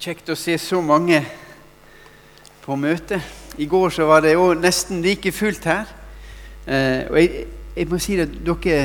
Kjekt 0.00 0.30
å 0.32 0.34
se 0.38 0.54
så 0.56 0.78
mange 0.80 1.18
på 2.62 2.72
møte. 2.80 3.18
I 3.60 3.66
går 3.68 3.90
så 3.92 4.06
var 4.08 4.22
det 4.24 4.30
jo 4.32 4.46
nesten 4.56 5.02
like 5.04 5.28
fullt 5.36 5.66
her. 5.68 5.90
Eh, 6.64 7.02
og 7.10 7.18
jeg, 7.18 7.42
jeg, 7.74 7.88
må 7.90 7.98
si 8.00 8.16
at 8.16 8.32
dere, 8.46 8.78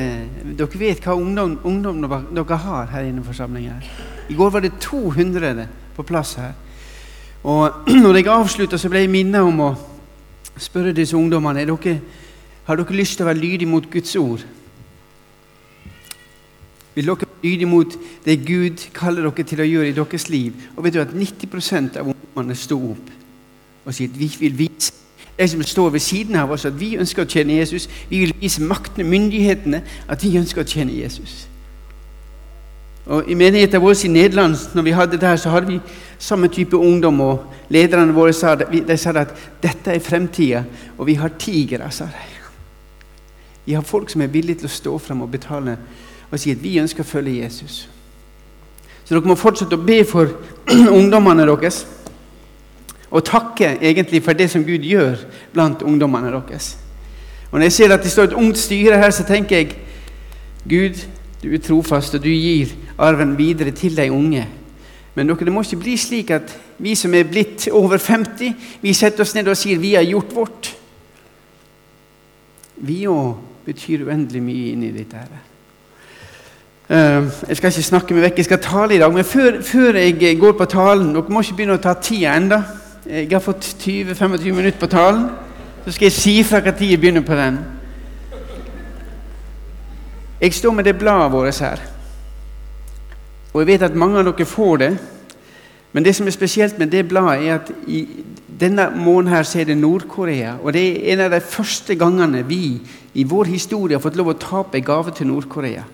dere 0.60 0.82
vet 0.82 1.06
hva 1.08 1.16
ungdom, 1.16 1.54
ungdom 1.64 2.04
dere 2.04 2.58
har 2.66 2.92
her 2.92 3.08
inne 3.08 3.24
i 3.24 3.28
forsamlingen. 3.30 3.80
I 4.28 4.36
går 4.36 4.52
var 4.58 4.66
det 4.66 4.74
200 4.84 5.64
på 5.96 6.04
plass 6.04 6.34
her. 6.42 6.52
Og 7.48 7.88
når 8.04 8.20
jeg 8.20 8.32
avslutta, 8.36 8.76
så 8.76 8.92
ble 8.92 9.06
jeg 9.06 9.14
minnet 9.16 9.48
om 9.48 9.64
å 9.70 9.72
spørre 10.60 10.92
disse 11.00 11.16
ungdommene 11.16 11.64
dere, 11.64 11.96
har 12.68 12.82
dere 12.82 13.00
lyst 13.00 13.16
til 13.16 13.24
å 13.24 13.30
være 13.30 13.40
lydige 13.40 13.72
mot 13.72 13.88
Guds 13.88 14.18
ord. 14.20 14.44
Vil 17.00 17.08
dere 17.08 17.35
lydige 17.46 17.70
mot 17.70 17.96
det 18.26 18.40
Gud 18.48 18.90
kaller 18.98 19.30
dere 19.30 19.48
til 19.48 19.62
å 19.62 19.70
gjøre 19.70 19.94
i 19.94 19.96
deres 19.96 20.28
liv? 20.34 20.68
Og 20.76 20.84
vet 20.84 20.98
du 20.98 21.02
at 21.04 21.14
90% 21.14 22.02
av 22.02 22.12
ungdommene 22.12 22.58
sto 22.58 22.82
opp 22.92 23.14
og 23.86 23.94
sier 23.94 24.10
at 24.10 24.18
vi 24.18 24.32
vil 24.40 24.56
vise 24.58 24.94
de 25.38 25.48
som 25.48 25.64
står 25.64 25.90
ved 25.90 26.00
siden 26.00 26.36
av 26.36 26.52
oss, 26.52 26.66
at 26.66 26.78
vi 26.80 26.96
ønsker 26.98 27.26
å 27.26 27.30
tjene 27.30 27.58
Jesus. 27.60 27.90
Vi 28.10 28.22
vil 28.24 28.32
vise 28.40 28.64
maktene, 28.64 29.04
myndighetene, 29.10 29.82
at 30.08 30.24
vi 30.24 30.38
ønsker 30.40 30.64
å 30.64 30.70
tjene 30.70 30.96
Jesus. 30.96 31.44
Og 33.06 33.28
I 33.30 33.36
menigheten 33.38 33.82
vår 33.84 34.06
i 34.06 34.10
Nederland 34.10 34.56
når 34.74 34.86
vi 34.88 34.94
hadde 34.96 35.20
det 35.20 35.28
her, 35.28 35.38
så 35.38 35.52
hadde 35.54 35.68
vi 35.68 35.80
samme 36.20 36.48
type 36.48 36.78
ungdom. 36.78 37.20
og 37.22 37.44
Lederne 37.70 38.14
våre 38.14 38.34
sa, 38.34 38.56
de 38.56 38.98
sa 38.98 39.14
at 39.20 39.36
dette 39.62 39.92
er 39.92 40.00
fremtida, 40.00 40.64
og 40.98 41.08
vi 41.08 41.14
har 41.14 41.30
de. 41.30 41.68
Vi 43.66 43.74
har 43.74 43.82
folk 43.82 44.10
som 44.10 44.22
er 44.22 44.28
villige 44.28 44.56
til 44.64 44.70
å 44.70 44.78
stå 44.78 44.98
fram 44.98 45.22
og 45.22 45.32
betale 45.32 45.78
og 46.32 46.40
si 46.40 46.52
at 46.52 46.64
vi 46.64 46.78
ønsker 46.82 47.04
å 47.04 47.08
følge 47.08 47.42
Jesus. 47.44 47.86
Så 49.06 49.14
dere 49.14 49.30
må 49.30 49.38
fortsette 49.38 49.78
å 49.78 49.86
be 49.86 50.02
for 50.08 50.32
ungdommene 50.98 51.46
deres. 51.46 51.84
Og 53.12 53.24
takke 53.26 53.76
egentlig 53.78 54.24
for 54.26 54.38
det 54.38 54.50
som 54.52 54.66
Gud 54.66 54.84
gjør 54.84 55.22
blant 55.54 55.86
ungdommene 55.86 56.34
deres. 56.34 56.74
Og 57.52 57.60
Når 57.60 57.70
jeg 57.70 57.76
ser 57.78 57.94
at 57.94 58.04
det 58.04 58.12
står 58.12 58.32
et 58.32 58.40
ungt 58.42 58.58
styre 58.58 58.98
her, 59.00 59.14
så 59.14 59.24
tenker 59.24 59.62
jeg 59.62 59.76
Gud, 60.66 61.06
du 61.44 61.54
er 61.54 61.62
trofast, 61.62 62.18
og 62.18 62.24
du 62.24 62.32
gir 62.34 62.74
arven 62.98 63.38
videre 63.38 63.72
til 63.72 63.96
de 63.96 64.10
unge. 64.12 64.48
Men 65.16 65.30
dere, 65.30 65.46
det 65.46 65.54
må 65.54 65.62
ikke 65.64 65.80
bli 65.80 65.94
slik 65.96 66.34
at 66.36 66.52
vi 66.82 66.96
som 67.00 67.14
er 67.16 67.30
blitt 67.30 67.70
over 67.72 68.02
50, 68.02 68.56
vi 68.82 68.94
setter 68.98 69.24
oss 69.24 69.36
ned 69.38 69.48
og 69.48 69.56
sier 69.60 69.80
vi 69.80 69.94
har 69.96 70.04
gjort 70.04 70.36
vårt. 70.36 70.72
Vi 72.84 73.06
òg 73.08 73.38
betyr 73.66 74.04
uendelig 74.10 74.42
mye 74.44 74.72
inni 74.74 74.92
dette. 74.92 75.22
her. 75.22 75.55
Uh, 76.90 77.26
jeg 77.48 77.58
skal 77.58 77.72
ikke 77.72 77.84
snakke 77.84 78.14
meg 78.14 78.24
vekk, 78.28 78.38
jeg 78.38 78.46
skal 78.46 78.62
tale 78.62 78.96
i 78.96 79.00
dag. 79.02 79.14
Men 79.14 79.26
før, 79.26 79.62
før 79.66 79.98
jeg 79.98 80.38
går 80.40 80.52
på 80.54 80.66
talen 80.70 81.16
Dere 81.16 81.34
må 81.34 81.42
ikke 81.42 81.56
begynne 81.58 81.80
å 81.80 81.82
ta 81.82 81.96
tida 81.98 82.36
enda. 82.38 82.62
Jeg 83.10 83.32
har 83.32 83.42
fått 83.42 83.66
20-25 83.82 84.54
minutter 84.54 84.80
på 84.80 84.90
talen. 84.92 85.26
Så 85.86 85.96
skal 85.96 86.06
jeg 86.06 86.18
si 86.18 86.36
fra 86.46 86.62
når 86.62 86.82
jeg 86.82 87.00
begynner 87.02 87.26
på 87.26 87.38
den. 87.38 87.58
Jeg 90.42 90.54
står 90.54 90.72
med 90.78 90.84
det 90.86 90.98
bladet 90.98 91.32
vårt 91.32 91.60
her. 91.60 91.82
Og 93.54 93.62
jeg 93.62 93.68
vet 93.68 93.86
at 93.90 93.96
mange 93.96 94.20
av 94.20 94.30
dere 94.30 94.46
får 94.46 94.78
det. 94.78 94.92
Men 95.94 96.06
det 96.06 96.16
som 96.16 96.28
er 96.28 96.38
spesielt 96.38 96.78
med 96.80 96.92
det 96.92 97.08
bladet, 97.08 97.48
er 97.48 97.56
at 97.56 97.72
i 97.88 98.06
denne 98.60 98.90
måneden 98.96 99.34
her 99.34 99.44
så 99.44 99.60
er 99.60 99.70
det 99.70 99.78
Nord-Korea. 99.78 100.58
Og 100.62 100.74
det 100.74 100.86
er 100.86 101.14
en 101.14 101.26
av 101.26 101.32
de 101.32 101.42
første 101.42 101.96
gangene 101.96 102.44
vi 102.46 102.82
i 103.14 103.24
vår 103.24 103.46
historie 103.46 103.98
har 103.98 104.04
fått 104.04 104.18
lov 104.20 104.34
å 104.34 104.40
tape 104.40 104.78
en 104.78 104.86
gave 104.86 105.14
til 105.16 105.28
Nord-Korea. 105.28 105.86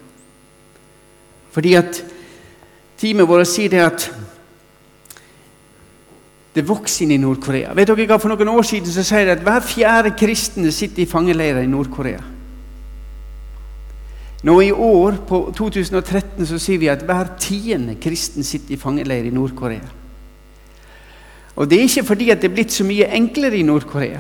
Fordi 1.52 1.76
at 1.76 2.04
teamet 3.02 3.28
vårt 3.28 3.50
sier 3.50 3.72
det 3.72 3.82
at 3.84 4.10
det 6.56 6.68
vokser 6.68 7.06
inn 7.06 7.16
i 7.16 7.22
Nord-Korea. 7.22 7.72
Vet 7.76 7.88
dere 7.88 8.08
hva, 8.10 8.20
For 8.20 8.32
noen 8.32 8.52
år 8.52 8.66
siden 8.68 8.92
så 8.92 9.04
sier 9.08 9.30
de 9.30 9.38
at 9.38 9.46
hver 9.46 9.64
fjerde 9.64 10.12
kristne 10.20 10.72
sitter 10.76 11.06
i 11.06 11.10
fangeleirer 11.10 11.64
i 11.64 11.72
Nord-Korea. 11.72 12.22
Nå 14.42 14.62
I 14.62 14.72
år, 14.72 15.20
på 15.30 15.40
2013, 15.54 16.46
så 16.50 16.58
sier 16.60 16.82
vi 16.82 16.90
at 16.90 17.04
hver 17.06 17.36
tiende 17.40 17.96
kristen 18.02 18.44
sitter 18.44 18.74
i 18.74 18.80
fangeleir 18.82 19.28
i 19.30 19.34
Nord-Korea. 19.34 19.86
Og 21.56 21.70
Det 21.70 21.78
er 21.78 21.86
ikke 21.86 22.08
fordi 22.08 22.30
at 22.32 22.42
det 22.42 22.50
er 22.50 22.56
blitt 22.56 22.74
så 22.74 22.84
mye 22.88 23.12
enklere 23.14 23.60
i 23.60 23.66
Nord-Korea, 23.68 24.20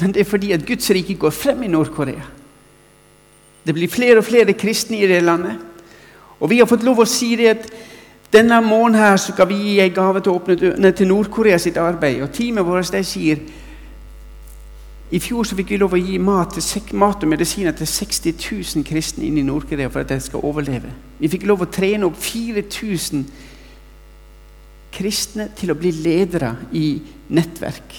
men 0.00 0.12
det 0.12 0.20
er 0.20 0.28
fordi 0.28 0.52
at 0.52 0.66
Guds 0.66 0.90
rike 0.90 1.14
går 1.14 1.30
frem 1.30 1.62
i 1.62 1.72
Nord-Korea. 1.72 2.24
Det 3.64 3.74
blir 3.74 3.88
flere 3.88 4.18
og 4.18 4.24
flere 4.24 4.52
kristne 4.52 4.98
i 4.98 5.06
det 5.06 5.22
landet. 5.22 5.56
Og 6.42 6.50
vi 6.50 6.58
har 6.58 6.66
fått 6.66 6.82
lov 6.82 7.04
å 7.04 7.08
si 7.08 7.36
det 7.38 7.50
at 7.52 7.66
denne 8.32 8.58
måneden 8.64 8.98
her 8.98 9.18
så 9.20 9.34
skal 9.34 9.46
vi 9.50 9.58
gi 9.60 9.80
en 9.84 9.94
gave 9.94 10.22
til 10.22 10.32
å 10.32 10.38
åpne 10.40 10.56
dørene 10.58 10.90
til 10.96 11.10
Nord-Korea 11.10 11.58
sitt 11.60 11.78
arbeid. 11.78 12.22
Og 12.24 12.32
teamet 12.34 12.66
vårt 12.66 12.90
de 12.94 13.02
sier 13.06 13.42
i 15.12 15.20
fjor 15.20 15.44
så 15.44 15.56
fikk 15.58 15.74
vi 15.74 15.78
lov 15.82 15.92
å 15.92 16.00
gi 16.00 16.16
mat, 16.16 16.56
til, 16.56 16.96
mat 16.96 17.22
og 17.22 17.28
medisiner 17.28 17.74
til 17.76 17.86
60 17.86 18.32
000 18.80 18.86
kristne 18.88 19.26
inn 19.28 19.36
i 19.38 19.44
Nord-Korea 19.44 19.92
for 19.92 20.00
at 20.00 20.10
de 20.10 20.18
skal 20.24 20.44
overleve. 20.48 20.88
Vi 21.20 21.30
fikk 21.30 21.44
lov 21.50 21.66
å 21.66 21.70
trene 21.70 22.08
opp 22.08 22.16
4000 22.16 23.26
kristne 24.92 25.50
til 25.56 25.72
å 25.72 25.76
bli 25.76 25.92
ledere 26.00 26.54
i 26.72 26.86
nettverk. 27.36 27.98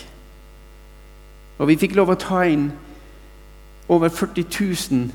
Og 1.62 1.70
vi 1.70 1.78
fikk 1.86 1.94
lov 1.96 2.12
å 2.12 2.20
ta 2.20 2.44
inn 2.50 2.72
over 3.94 4.09
40 4.09 4.50
000 4.50 5.09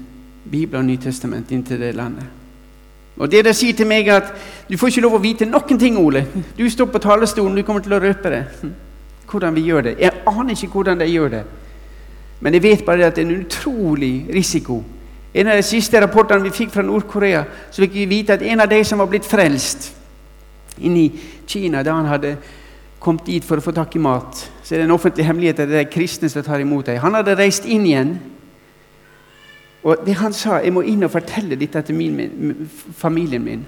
bibler 0.49 0.81
og 0.81 0.87
Nytestament 0.87 1.50
inn 1.50 1.67
til 1.67 1.83
det 1.83 1.97
landet. 1.99 2.38
Og 3.19 3.31
det 3.31 3.45
de 3.45 3.55
sier 3.56 3.75
til 3.75 3.89
meg, 3.91 4.06
er 4.06 4.23
at 4.23 4.34
du 4.69 4.77
får 4.79 4.93
ikke 4.93 5.03
lov 5.03 5.17
å 5.19 5.23
vite 5.23 5.49
noen 5.49 5.81
ting, 5.81 5.97
Ole. 5.99 6.25
Du 6.56 6.62
står 6.71 6.91
på 6.93 7.01
talerstolen, 7.03 7.56
du 7.56 7.65
kommer 7.67 7.83
til 7.83 7.97
å 7.97 8.03
røpe 8.03 8.31
det. 8.31 8.45
Hm. 8.61 8.75
Hvordan 9.29 9.56
vi 9.56 9.67
gjør 9.67 9.89
det. 9.89 9.97
Jeg 10.01 10.23
aner 10.31 10.55
ikke 10.55 10.71
hvordan 10.73 11.03
de 11.03 11.09
gjør 11.11 11.33
det. 11.34 11.43
Men 12.41 12.55
jeg 12.55 12.62
vet 12.62 12.84
bare 12.87 13.09
at 13.09 13.17
det 13.17 13.25
er 13.25 13.29
en 13.29 13.43
utrolig 13.43 14.29
risiko. 14.34 14.83
En 15.34 15.51
av 15.51 15.59
de 15.59 15.67
siste 15.67 16.01
rapportene 16.01 16.47
vi 16.47 16.55
fikk 16.55 16.71
fra 16.73 16.84
Nord-Korea, 16.87 17.43
så 17.71 17.83
fikk 17.83 17.99
vi 17.99 18.06
vite 18.09 18.39
at 18.39 18.45
en 18.47 18.62
av 18.65 18.71
de 18.71 18.79
som 18.87 19.03
var 19.03 19.11
blitt 19.11 19.27
frelst 19.29 19.91
inne 20.79 21.03
i 21.03 21.27
Kina 21.49 21.83
da 21.83 21.97
han 21.99 22.06
hadde 22.06 22.37
kommet 23.03 23.27
dit 23.27 23.45
for 23.45 23.59
å 23.59 23.65
få 23.65 23.75
tak 23.75 23.95
i 23.99 24.03
mat, 24.03 24.41
så 24.62 24.75
er 24.75 24.83
det 24.83 24.89
en 24.89 24.95
offentlig 24.95 25.27
hemmelighet 25.27 25.65
at 25.65 25.71
det 25.71 25.81
er 25.83 25.91
kristne 25.91 26.31
som 26.31 26.45
tar 26.47 26.62
imot 26.62 26.87
dem. 26.87 27.00
Han 27.03 27.19
hadde 27.19 27.37
reist 27.39 27.67
inn 27.67 27.87
igjen 27.87 28.17
og 29.83 30.06
det 30.06 30.15
Han 30.19 30.33
sa 30.33 30.59
jeg 30.59 30.72
må 30.75 30.83
inn 30.83 31.05
og 31.06 31.12
fortelle 31.12 31.56
dette 31.56 31.83
til 31.87 31.94
min, 31.94 32.69
familien 32.99 33.44
min. 33.44 33.66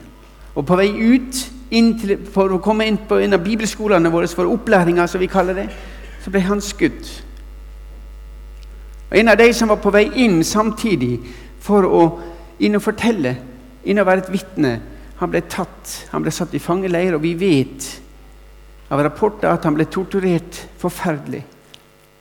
Og 0.55 0.67
På 0.67 0.77
vei 0.77 0.91
ut 0.91 1.47
til, 1.71 2.17
for 2.33 2.51
å 2.51 2.59
komme 2.59 2.87
inn 2.87 2.99
på 3.09 3.21
en 3.23 3.37
av 3.37 3.45
bibelskolene 3.45 4.11
våre 4.11 4.29
for 4.29 4.51
opplæringa, 4.51 5.07
som 5.07 5.21
vi 5.21 5.31
kaller 5.31 5.55
det, 5.55 5.69
så 6.25 6.31
ble 6.31 6.41
han 6.41 6.61
skutt. 6.61 7.11
Og 9.11 9.19
En 9.19 9.29
av 9.29 9.39
de 9.39 9.53
som 9.55 9.69
var 9.69 9.79
på 9.83 9.91
vei 9.91 10.09
inn 10.25 10.43
samtidig 10.45 11.21
for 11.61 11.87
å 11.87 12.03
inn 12.61 12.77
og 12.77 12.83
fortelle, 12.83 13.37
inn 13.85 13.99
og 13.99 14.07
være 14.07 14.27
et 14.27 14.33
vitne, 14.33 14.81
han 15.21 15.31
ble 15.31 15.43
tatt. 15.49 16.09
Han 16.13 16.25
ble 16.25 16.33
satt 16.33 16.55
i 16.57 16.63
fangeleir, 16.63 17.15
og 17.15 17.23
vi 17.23 17.35
vet 17.39 17.89
av 18.91 19.03
rapporter 19.05 19.51
at 19.51 19.65
han 19.65 19.77
ble 19.77 19.87
torturert 19.87 20.63
forferdelig. 20.81 21.43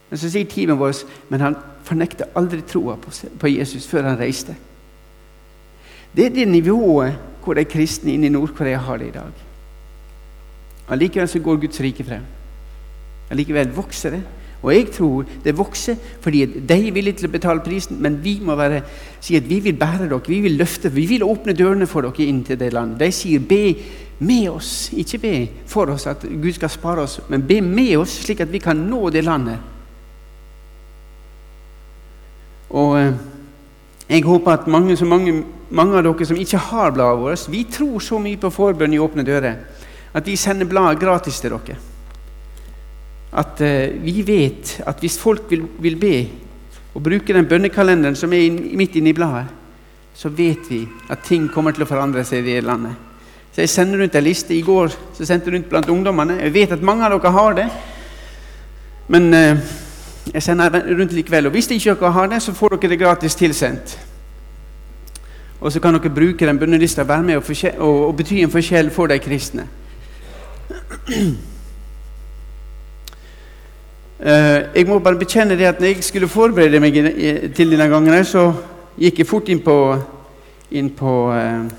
Men 0.09 0.17
så 0.17 0.29
sier 0.29 0.49
teamet 0.49 0.79
vårt 0.79 1.05
men 1.29 1.43
han 1.43 1.57
fornekta 1.85 2.31
aldri 2.37 2.63
troa 2.65 2.97
på 2.97 3.51
Jesus 3.51 3.87
før 3.89 4.09
han 4.09 4.19
reiste. 4.19 4.55
Det 6.15 6.25
er 6.25 6.33
det 6.33 6.47
nivået 6.49 7.17
hvor 7.43 7.57
de 7.57 7.65
kristne 7.65 8.13
inne 8.13 8.27
i 8.27 8.33
Nord-Korea 8.33 8.77
har 8.77 8.97
det 8.97 9.07
i 9.07 9.15
dag. 9.15 9.45
Allikevel 10.89 11.29
så 11.29 11.39
går 11.39 11.61
Guds 11.61 11.81
rike 11.81 12.03
frem. 12.03 12.25
Allikevel 13.29 13.71
vokser 13.73 14.17
det. 14.17 14.21
Og 14.59 14.73
jeg 14.73 14.89
tror 14.91 15.25
det 15.43 15.55
vokser 15.57 15.95
fordi 16.21 16.43
de 16.45 16.75
er 16.75 16.91
villige 16.91 17.21
til 17.21 17.29
å 17.29 17.31
betale 17.31 17.63
prisen, 17.63 18.01
men 18.03 18.17
vi 18.23 18.35
må 18.43 18.57
være, 18.59 18.81
si 19.23 19.37
at 19.39 19.47
vi 19.47 19.61
vil 19.63 19.77
bære 19.79 20.09
dere, 20.09 20.19
vi 20.27 20.41
vil 20.43 20.57
løfte, 20.59 20.91
vi 20.91 21.05
vil 21.07 21.23
åpne 21.23 21.55
dørene 21.55 21.87
for 21.87 22.03
dere 22.03 22.27
inn 22.27 22.43
til 22.43 22.59
det 22.59 22.73
landet. 22.75 22.99
De 22.99 23.11
sier 23.15 23.39
be 23.39 23.63
med 24.19 24.49
oss, 24.51 24.89
ikke 24.91 25.21
be 25.23 25.33
for 25.69 25.93
oss 25.93 26.09
at 26.11 26.25
Gud 26.27 26.51
skal 26.57 26.73
spare 26.73 27.05
oss, 27.07 27.21
men 27.29 27.45
be 27.47 27.61
med 27.63 27.95
oss 28.01 28.17
slik 28.25 28.43
at 28.43 28.51
vi 28.51 28.59
kan 28.59 28.81
nå 28.89 29.07
det 29.15 29.23
landet. 29.23 29.78
Og 32.69 32.95
eh, 32.99 33.13
jeg 34.09 34.25
håper 34.25 34.51
at 34.51 34.67
mange, 34.67 34.97
mange, 35.05 35.43
mange, 35.69 35.97
av 35.97 36.05
dere 36.05 36.25
som 36.25 36.37
ikke 36.37 36.61
har 36.69 36.93
bladet 36.93 37.21
vårt, 37.21 37.49
vi 37.49 37.63
tror 37.69 37.99
så 38.01 38.19
mye 38.21 38.39
på 38.41 38.49
forbønn 38.53 38.93
i 38.93 39.01
åpne 39.01 39.25
dører 39.25 39.59
at 40.13 40.25
vi 40.25 40.35
sender 40.35 40.65
bladet 40.65 40.99
gratis 41.01 41.39
til 41.41 41.53
dere. 41.53 41.77
At 43.37 43.61
uh, 43.61 44.03
vi 44.03 44.23
vet 44.25 44.79
at 44.89 45.01
hvis 45.03 45.19
folk 45.21 45.51
vil, 45.51 45.67
vil, 45.77 45.97
be 46.01 46.15
og 46.95 47.03
bruke 47.05 47.33
den 47.33 47.45
bønnekalenderen 47.45 48.17
som 48.17 48.33
er 48.33 48.47
inn, 48.47 48.57
midt 48.77 48.97
inne 48.97 49.11
i 49.11 49.17
bladet, 49.17 49.45
så 50.17 50.31
vet 50.33 50.65
vi 50.71 50.81
at 51.09 51.21
ting 51.23 51.45
kommer 51.53 51.75
til 51.75 51.85
å 51.85 51.89
forandre 51.89 52.25
seg 52.25 52.41
i 52.41 52.55
det 52.55 52.63
landet. 52.65 52.97
Så 53.53 53.61
Jeg 53.61 53.69
sender 53.69 54.01
rundt 54.01 54.15
en 54.15 54.25
liste. 54.25 54.53
I 54.53 54.65
går 54.65 54.89
så 54.89 55.25
sendte 55.25 55.49
jeg 55.49 55.55
rundt 55.55 55.69
blant 55.69 55.89
ungdommene. 55.89 56.39
Jeg 56.41 56.53
vet 56.53 56.73
at 56.73 56.81
mange 56.81 57.05
av 57.05 57.13
dere 57.13 57.31
har 57.37 57.53
det. 57.61 57.67
Men 59.07 59.29
uh, 59.33 59.61
jeg 60.33 60.43
sender 60.43 60.69
rundt 60.99 61.13
likevel. 61.13 61.45
Og 61.45 61.51
hvis 61.51 61.69
ikke 61.71 61.95
dere 61.95 62.11
har 62.11 62.27
det, 62.27 62.41
så 62.41 62.53
får 62.53 62.75
dere 62.75 62.89
det 62.89 62.99
gratis 62.99 63.35
tilsendt. 63.35 63.99
Og 65.59 65.71
så 65.71 65.79
kan 65.79 65.93
dere 65.93 66.13
bruke 66.13 66.47
den 66.47 66.59
bønnelista 66.59 67.03
være 67.03 67.23
med 67.23 67.35
og, 67.37 67.43
og, 67.77 68.07
og 68.07 68.15
bety 68.17 68.43
en 68.43 68.51
forskjell 68.51 68.91
for 68.91 69.07
de 69.11 69.19
kristne. 69.19 69.67
Eh, 74.19 74.61
jeg 74.75 74.87
må 74.87 74.97
bare 74.99 75.15
bekjenne 75.15 75.55
det 75.55 75.63
at 75.63 75.77
når 75.79 75.93
jeg 75.93 76.03
skulle 76.03 76.27
forberede 76.27 76.79
meg 76.83 76.93
til 77.55 77.71
denne 77.71 77.87
gangen, 77.87 78.25
så 78.27 78.49
gikk 78.99 79.21
jeg 79.21 79.27
fort 79.29 79.47
inn 79.47 79.61
på, 79.63 79.75
inn 80.75 80.89
på 80.91 81.13
eh, 81.31 81.69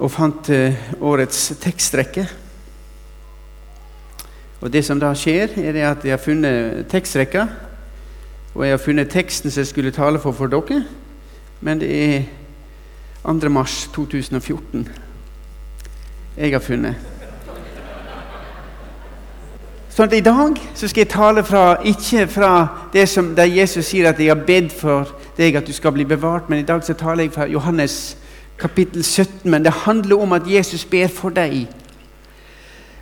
og 0.00 0.10
fant 0.10 0.50
eh, 0.50 0.90
årets 0.98 1.52
tekstrekke. 1.62 2.26
Og 4.60 4.72
Det 4.72 4.84
som 4.84 5.00
da 5.00 5.14
skjer, 5.14 5.48
er 5.56 5.90
at 5.90 6.04
jeg 6.04 6.12
har 6.12 6.20
funnet 6.20 6.86
tekstrekka, 6.88 7.46
og 8.54 8.64
jeg 8.64 8.72
har 8.72 8.82
funnet 8.82 9.08
teksten 9.08 9.50
som 9.50 9.60
jeg 9.60 9.66
skulle 9.66 9.90
tale 9.90 10.18
for 10.18 10.32
for 10.32 10.46
dere, 10.46 10.84
men 11.60 11.80
det 11.80 11.90
er 12.16 12.22
2. 13.24 13.48
mars 13.48 13.90
2014 13.94 14.88
jeg 16.36 16.52
har 16.52 16.60
funnet. 16.60 16.94
Sånn 19.90 20.06
at 20.06 20.14
I 20.14 20.22
dag 20.24 20.60
så 20.74 20.88
skal 20.88 21.02
jeg 21.02 21.10
tale 21.12 21.42
fra, 21.44 21.64
ikke 21.84 22.26
fra 22.30 22.50
det 22.92 23.08
som 23.08 23.34
der 23.34 23.50
Jesus 23.50 23.86
sier 23.86 24.08
at 24.08 24.18
'jeg 24.18 24.28
har 24.28 24.44
bedt 24.46 24.72
for 24.72 25.08
deg 25.36 25.56
at 25.56 25.66
du 25.66 25.72
skal 25.72 25.92
bli 25.92 26.04
bevart', 26.04 26.48
men 26.48 26.58
i 26.58 26.62
dag 26.62 26.84
så 26.84 26.94
taler 26.94 27.24
jeg 27.24 27.32
fra 27.32 27.46
Johannes 27.46 28.16
kapittel 28.58 29.04
17. 29.04 29.50
Men 29.50 29.64
det 29.64 29.72
handler 29.72 30.22
om 30.22 30.32
at 30.32 30.42
Jesus 30.46 30.84
ber 30.84 31.06
for 31.08 31.28
deg. 31.28 31.66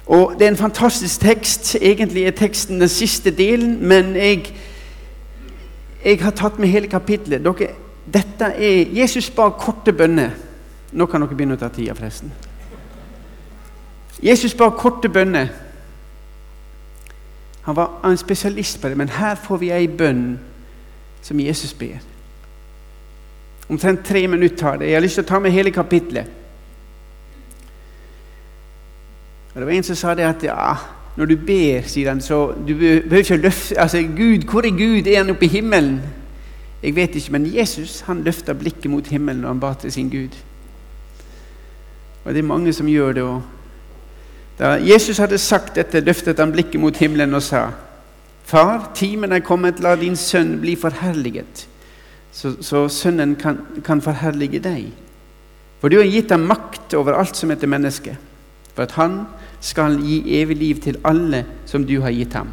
Og 0.09 0.35
Det 0.39 0.47
er 0.47 0.49
en 0.49 0.57
fantastisk 0.57 1.21
tekst. 1.21 1.77
Egentlig 1.81 2.25
er 2.25 2.31
teksten 2.31 2.81
den 2.81 2.89
siste 2.89 3.31
delen, 3.31 3.89
men 3.89 4.17
jeg, 4.17 4.55
jeg 6.05 6.23
har 6.23 6.31
tatt 6.31 6.59
med 6.59 6.69
hele 6.69 6.89
kapittelet. 6.89 7.45
Dere, 7.45 7.75
dette 8.13 8.45
er 8.45 8.95
Jesus 8.97 9.31
ba 9.31 9.51
korte 9.51 9.93
bønner. 9.93 10.31
Nå 10.93 11.07
kan 11.07 11.21
dere 11.21 11.37
begynne 11.37 11.59
å 11.59 11.61
ta 11.61 11.69
tida, 11.69 11.95
forresten. 11.95 12.33
Jesus 14.23 14.55
ba 14.57 14.71
korte 14.71 15.09
bønner. 15.13 15.53
Han 17.69 17.77
var 17.77 18.01
en 18.05 18.17
spesialist 18.17 18.81
på 18.81 18.89
det, 18.89 18.97
men 18.97 19.13
her 19.13 19.37
får 19.37 19.61
vi 19.61 19.71
ei 19.77 19.89
bønn 19.89 20.39
som 21.23 21.41
Jesus 21.41 21.75
ber. 21.77 22.01
Omtrent 23.69 24.07
tre 24.07 24.25
minutter 24.29 24.57
tar 24.57 24.79
det. 24.81 24.89
Jeg 24.89 24.97
har 24.97 25.05
lyst 25.05 25.21
til 25.21 25.27
å 25.27 25.29
ta 25.29 25.41
med 25.45 25.53
hele 25.53 25.71
kapitlet. 25.71 26.31
Og 29.59 29.61
Det 29.61 29.67
var 29.67 29.73
en 29.75 29.83
som 29.83 29.97
sa 29.99 30.13
det 30.15 30.23
at 30.23 30.45
ja, 30.47 30.75
når 31.19 31.27
du 31.27 31.37
ber, 31.37 31.83
sier 31.83 32.13
han, 32.13 32.21
så 32.23 32.53
du 32.55 32.77
behøver 32.79 33.25
ikke 33.25 33.37
løfte 33.43 33.81
altså 33.81 34.03
Gud, 34.03 34.45
Hvor 34.47 34.63
er 34.63 34.71
Gud? 34.71 35.07
Er 35.07 35.17
han 35.17 35.31
oppe 35.31 35.45
i 35.45 35.49
himmelen? 35.49 35.97
Jeg 36.83 36.95
vet 36.95 37.15
ikke, 37.15 37.33
men 37.33 37.49
Jesus 37.55 38.05
han 38.07 38.23
løfta 38.23 38.55
blikket 38.55 38.87
mot 38.91 39.07
himmelen 39.07 39.43
når 39.43 39.49
han 39.49 39.61
ba 39.61 39.73
til 39.75 39.93
sin 39.93 40.11
Gud. 40.11 40.37
Og 42.25 42.35
det 42.35 42.39
er 42.39 42.47
mange 42.47 42.73
som 42.73 42.87
gjør 42.87 43.13
det. 43.13 43.23
også. 43.23 43.43
Da 44.59 44.79
Jesus 44.95 45.19
hadde 45.19 45.39
sagt 45.39 45.75
dette, 45.75 46.01
løftet 46.01 46.39
han 46.39 46.53
blikket 46.53 46.81
mot 46.81 46.97
himmelen 46.97 47.35
og 47.35 47.43
sa:" 47.43 47.67
Far, 48.45 48.93
timen 48.95 49.33
er 49.33 49.39
kommet, 49.45 49.81
la 49.81 49.97
din 49.97 50.17
sønn 50.17 50.61
bli 50.61 50.77
forherliget, 50.77 51.67
så, 52.33 52.55
så 52.61 52.89
sønnen 52.89 53.37
kan, 53.37 53.59
kan, 53.85 54.01
forherlige 54.01 54.59
deg. 54.59 54.87
For 55.81 55.89
du 55.89 55.99
har 55.99 56.07
gitt 56.07 56.31
ham 56.31 56.47
makt 56.49 56.95
over 56.95 57.13
alt 57.13 57.37
som 57.37 57.51
heter 57.51 57.67
menneske, 57.69 58.17
for 58.75 58.83
at 58.83 58.95
han 58.97 59.27
skal 59.61 59.99
gi 60.03 60.23
evig 60.41 60.57
liv 60.57 60.81
til 60.83 60.99
alle 61.05 61.45
som 61.67 61.85
du 61.87 62.01
har 62.01 62.15
gitt 62.15 62.35
ham. 62.39 62.49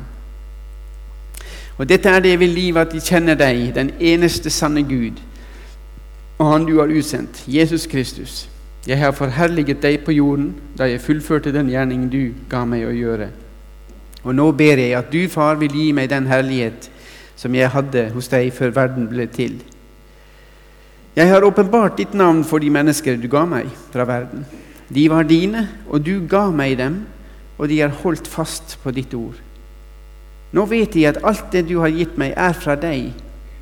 Og 1.78 1.90
dette 1.90 2.10
er 2.10 2.20
det 2.24 2.34
evige 2.34 2.54
liv, 2.54 2.78
at 2.78 2.92
de 2.92 3.04
kjenner 3.04 3.36
deg, 3.36 3.74
den 3.76 3.92
eneste 4.00 4.50
sanne 4.50 4.84
Gud, 4.84 5.20
og 6.38 6.52
Han 6.52 6.66
du 6.66 6.80
har 6.80 6.92
utsendt, 6.92 7.44
Jesus 7.48 7.86
Kristus. 7.88 8.50
Jeg 8.88 9.00
har 9.00 9.12
forherliget 9.12 9.82
deg 9.82 10.04
på 10.06 10.12
jorden 10.12 10.54
da 10.78 10.86
jeg 10.86 11.02
fullførte 11.02 11.54
den 11.54 11.70
gjerning 11.72 12.10
du 12.12 12.36
ga 12.50 12.66
meg 12.70 12.84
å 12.86 12.94
gjøre. 12.94 13.30
Og 14.26 14.36
nå 14.36 14.52
ber 14.52 14.82
jeg 14.82 14.98
at 14.98 15.10
du, 15.14 15.24
Far, 15.30 15.56
vil 15.56 15.74
gi 15.74 15.92
meg 15.96 16.10
den 16.10 16.28
herlighet 16.28 16.90
som 17.36 17.56
jeg 17.56 17.70
hadde 17.72 18.10
hos 18.14 18.30
deg 18.32 18.52
før 18.54 18.76
verden 18.76 19.08
ble 19.10 19.26
til. 19.32 19.58
Jeg 21.16 21.32
har 21.32 21.48
åpenbart 21.48 21.98
ditt 21.98 22.14
navn 22.14 22.44
for 22.44 22.60
de 22.60 22.70
mennesker 22.70 23.18
du 23.18 23.28
ga 23.32 23.46
meg 23.48 23.70
fra 23.94 24.06
verden. 24.08 24.46
De 24.90 25.08
var 25.10 25.26
dine, 25.26 25.68
og 25.90 26.06
du 26.06 26.20
ga 26.30 26.48
meg 26.54 26.78
dem, 26.78 27.02
og 27.58 27.70
de 27.72 27.80
har 27.82 27.94
holdt 28.04 28.28
fast 28.30 28.78
på 28.84 28.94
ditt 28.94 29.14
ord. 29.18 29.38
Nå 30.56 30.66
vet 30.70 30.94
de 30.94 31.08
at 31.10 31.24
alt 31.26 31.50
det 31.52 31.66
du 31.70 31.80
har 31.82 31.94
gitt 31.94 32.18
meg, 32.22 32.36
er 32.38 32.54
fra 32.54 32.78
deg, 32.80 33.12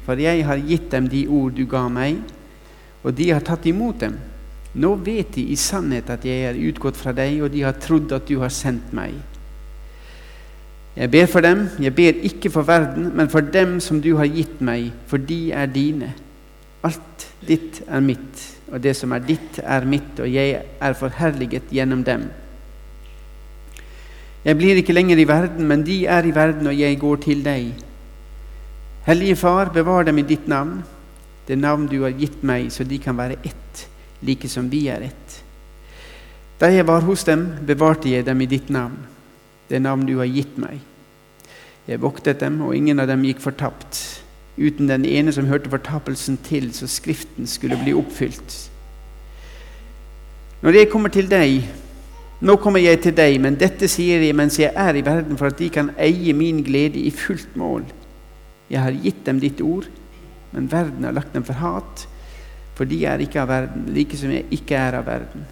for 0.03 0.19
jeg 0.19 0.43
har 0.45 0.61
gitt 0.67 0.91
dem 0.91 1.07
de 1.09 1.25
ord 1.31 1.55
du 1.55 1.63
ga 1.69 1.87
meg, 1.89 2.19
og 3.03 3.15
de 3.15 3.31
har 3.31 3.43
tatt 3.45 3.65
imot 3.69 4.03
dem 4.03 4.19
nå 4.73 4.95
vet 5.05 5.35
de 5.35 5.43
i 5.53 5.57
sannhet 5.59 6.09
at 6.09 6.23
jeg 6.25 6.47
er 6.47 6.57
utgått 6.69 6.97
fra 6.97 7.13
deg, 7.13 7.43
og 7.45 7.51
de 7.53 7.61
har 7.65 7.77
trodd 7.77 8.13
at 8.15 8.25
du 8.29 8.39
har 8.41 8.53
sendt 8.53 8.93
meg. 8.95 9.13
Jeg 10.97 11.09
ber 11.13 11.29
for 11.29 11.45
dem, 11.45 11.67
jeg 11.81 11.93
ber 11.95 12.21
ikke 12.25 12.51
for 12.53 12.65
verden, 12.65 13.11
men 13.17 13.29
for 13.29 13.45
dem 13.53 13.79
som 13.81 14.01
du 14.01 14.15
har 14.17 14.29
gitt 14.29 14.61
meg, 14.65 14.91
for 15.09 15.21
de 15.21 15.51
er 15.53 15.69
dine. 15.69 16.11
Alt 16.85 17.27
ditt 17.47 17.81
er 17.87 18.03
mitt, 18.03 18.45
og 18.71 18.81
det 18.83 18.95
som 18.97 19.11
er 19.13 19.25
ditt, 19.25 19.59
er 19.59 19.85
mitt, 19.85 20.19
og 20.19 20.29
jeg 20.29 20.63
er 20.63 20.97
forherliget 20.97 21.71
gjennom 21.73 22.03
dem. 22.05 22.27
Jeg 24.43 24.59
blir 24.59 24.79
ikke 24.79 24.95
lenger 24.95 25.21
i 25.21 25.27
verden, 25.27 25.67
men 25.67 25.85
de 25.87 26.03
er 26.05 26.25
i 26.27 26.35
verden, 26.35 26.67
og 26.67 26.75
jeg 26.75 26.99
går 26.99 27.21
til 27.23 27.43
deg. 27.45 27.69
Hellige 29.07 29.37
Far, 29.39 29.71
bevar 29.71 30.03
dem 30.07 30.19
i 30.19 30.27
ditt 30.27 30.47
navn, 30.51 30.81
det 31.47 31.57
navn 31.59 31.87
du 31.91 32.01
har 32.03 32.15
gitt 32.15 32.43
meg, 32.43 32.69
så 32.71 32.83
de 32.87 32.99
kan 33.03 33.17
være 33.19 33.39
ett 33.43 33.87
like 34.23 34.47
som 34.47 34.69
vi 34.71 34.87
er 34.91 35.03
ett. 35.09 35.39
Da 36.59 36.69
jeg 36.71 36.87
var 36.87 37.03
hos 37.03 37.25
dem, 37.27 37.45
bevarte 37.67 38.07
jeg 38.07 38.25
dem 38.25 38.41
i 38.41 38.47
ditt 38.47 38.69
navn, 38.71 38.95
det 39.67 39.81
navn 39.83 40.05
du 40.07 40.17
har 40.21 40.29
gitt 40.31 40.57
meg. 40.61 40.79
Jeg 41.87 41.99
voktet 41.99 42.39
dem, 42.39 42.61
og 42.63 42.75
ingen 42.75 42.99
av 43.03 43.09
dem 43.11 43.25
gikk 43.27 43.41
fortapt, 43.43 43.99
uten 44.57 44.89
den 44.89 45.05
ene 45.05 45.33
som 45.33 45.47
hørte 45.49 45.71
fortapelsen 45.71 46.37
til, 46.45 46.69
så 46.73 46.87
Skriften 46.87 47.47
skulle 47.49 47.79
bli 47.81 47.93
oppfylt. 47.97 48.57
Når 50.61 50.77
jeg 50.77 50.89
kommer 50.91 51.11
til 51.11 51.27
deg, 51.29 51.65
nå 52.43 52.55
kommer 52.61 52.79
jeg 52.83 53.01
til 53.03 53.15
deg, 53.17 53.39
men 53.41 53.57
dette 53.59 53.89
sier 53.91 54.21
jeg 54.23 54.35
mens 54.35 54.59
jeg 54.59 54.71
er 54.75 54.95
i 54.99 55.03
verden, 55.05 55.37
for 55.39 55.49
at 55.49 55.59
de 55.59 55.69
kan 55.73 55.91
eie 55.97 56.33
min 56.37 56.61
glede 56.63 57.01
i 57.01 57.11
fullt 57.11 57.57
mål. 57.59 57.85
Jeg 58.71 58.81
har 58.81 59.01
gitt 59.03 59.25
dem 59.25 59.41
ditt 59.41 59.61
ord, 59.63 59.89
men 60.53 60.69
verden 60.71 61.03
har 61.07 61.15
lagt 61.15 61.33
dem 61.33 61.45
for 61.47 61.57
hat, 61.59 62.05
for 62.77 62.89
de 62.89 63.03
er 63.05 63.21
ikke 63.21 63.41
av 63.41 63.51
verden, 63.51 63.89
like 63.93 64.17
som 64.17 64.31
jeg 64.33 64.47
ikke 64.53 64.77
er 64.77 64.99
av 64.99 65.05
verden. 65.07 65.45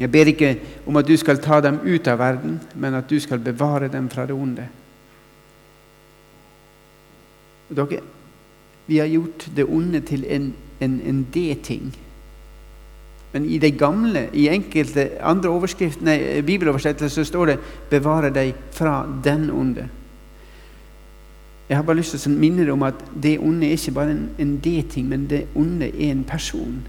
Jeg 0.00 0.10
ber 0.12 0.30
ikke 0.32 0.54
om 0.88 0.96
at 0.96 1.08
du 1.08 1.16
skal 1.20 1.40
ta 1.44 1.60
dem 1.60 1.80
ut 1.84 2.08
av 2.08 2.20
verden, 2.20 2.60
men 2.74 2.96
at 2.96 3.08
du 3.10 3.18
skal 3.20 3.42
bevare 3.44 3.90
dem 3.92 4.08
fra 4.08 4.24
det 4.26 4.36
onde. 4.36 4.64
Dere, 7.70 8.00
vi 8.86 8.98
har 8.98 9.06
gjort 9.06 9.48
det 9.56 9.64
onde 9.64 10.00
til 10.00 10.24
en, 10.28 10.52
en, 10.80 11.00
en 11.06 11.26
det-ting. 11.34 11.92
Men 13.32 13.44
i 13.46 13.58
det 13.58 13.78
gamle, 13.78 14.28
i 14.34 14.48
enkelte 14.50 15.10
andre 15.22 15.52
nei, 16.00 16.42
bibeloversettelser, 16.42 17.24
står 17.24 17.46
det 17.46 17.58
'bevare 17.90 18.30
deg 18.34 18.54
fra 18.72 19.06
den 19.24 19.50
onde'. 19.50 19.88
Jeg 21.68 21.76
har 21.76 21.82
bare 21.82 21.96
lyst 21.96 22.18
til 22.18 22.32
å 22.32 22.38
minne 22.38 22.64
deg 22.64 22.72
om 22.72 22.82
at 22.82 22.94
det 23.22 23.38
onde 23.38 23.66
er 23.66 23.72
ikke 23.72 23.92
bare 23.94 24.10
en, 24.10 24.28
en 24.38 24.56
det-ting, 24.58 25.08
men 25.08 25.26
det 25.30 25.46
onde 25.54 25.86
er 25.86 26.10
en 26.10 26.24
person. 26.24 26.82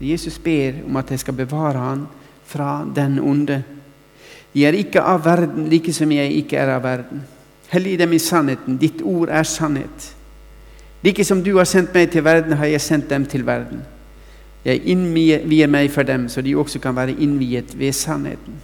Jesus 0.00 0.38
ber 0.38 0.84
om 0.86 0.96
at 0.96 1.10
jeg 1.10 1.18
skal 1.18 1.34
bevare 1.34 1.78
han 1.78 2.06
fra 2.44 2.84
den 2.96 3.18
onde. 3.18 3.62
Jeg 4.54 4.68
er 4.68 4.72
ikke 4.72 5.00
av 5.00 5.24
verden, 5.24 5.68
like 5.68 5.92
som 5.92 6.12
jeg 6.12 6.32
ikke 6.32 6.56
er 6.56 6.74
av 6.74 6.82
verden. 6.82 7.24
Hellig 7.68 7.98
dem 7.98 8.12
i 8.12 8.18
sannheten. 8.18 8.78
Ditt 8.80 9.02
ord 9.04 9.28
er 9.28 9.42
sannhet. 9.42 10.12
Like 11.04 11.24
som 11.24 11.42
du 11.44 11.54
har 11.58 11.68
sendt 11.68 11.94
meg 11.94 12.10
til 12.10 12.24
verden, 12.24 12.56
har 12.58 12.66
jeg 12.66 12.80
sendt 12.82 13.10
dem 13.10 13.26
til 13.28 13.44
verden. 13.46 13.84
Jeg 14.64 14.82
innvier 14.90 15.70
meg 15.70 15.90
for 15.94 16.02
dem, 16.02 16.26
så 16.28 16.42
de 16.42 16.56
også 16.56 16.80
kan 16.82 16.96
være 16.96 17.14
innviet 17.20 17.76
ved 17.78 17.92
sannheten. 17.92 18.56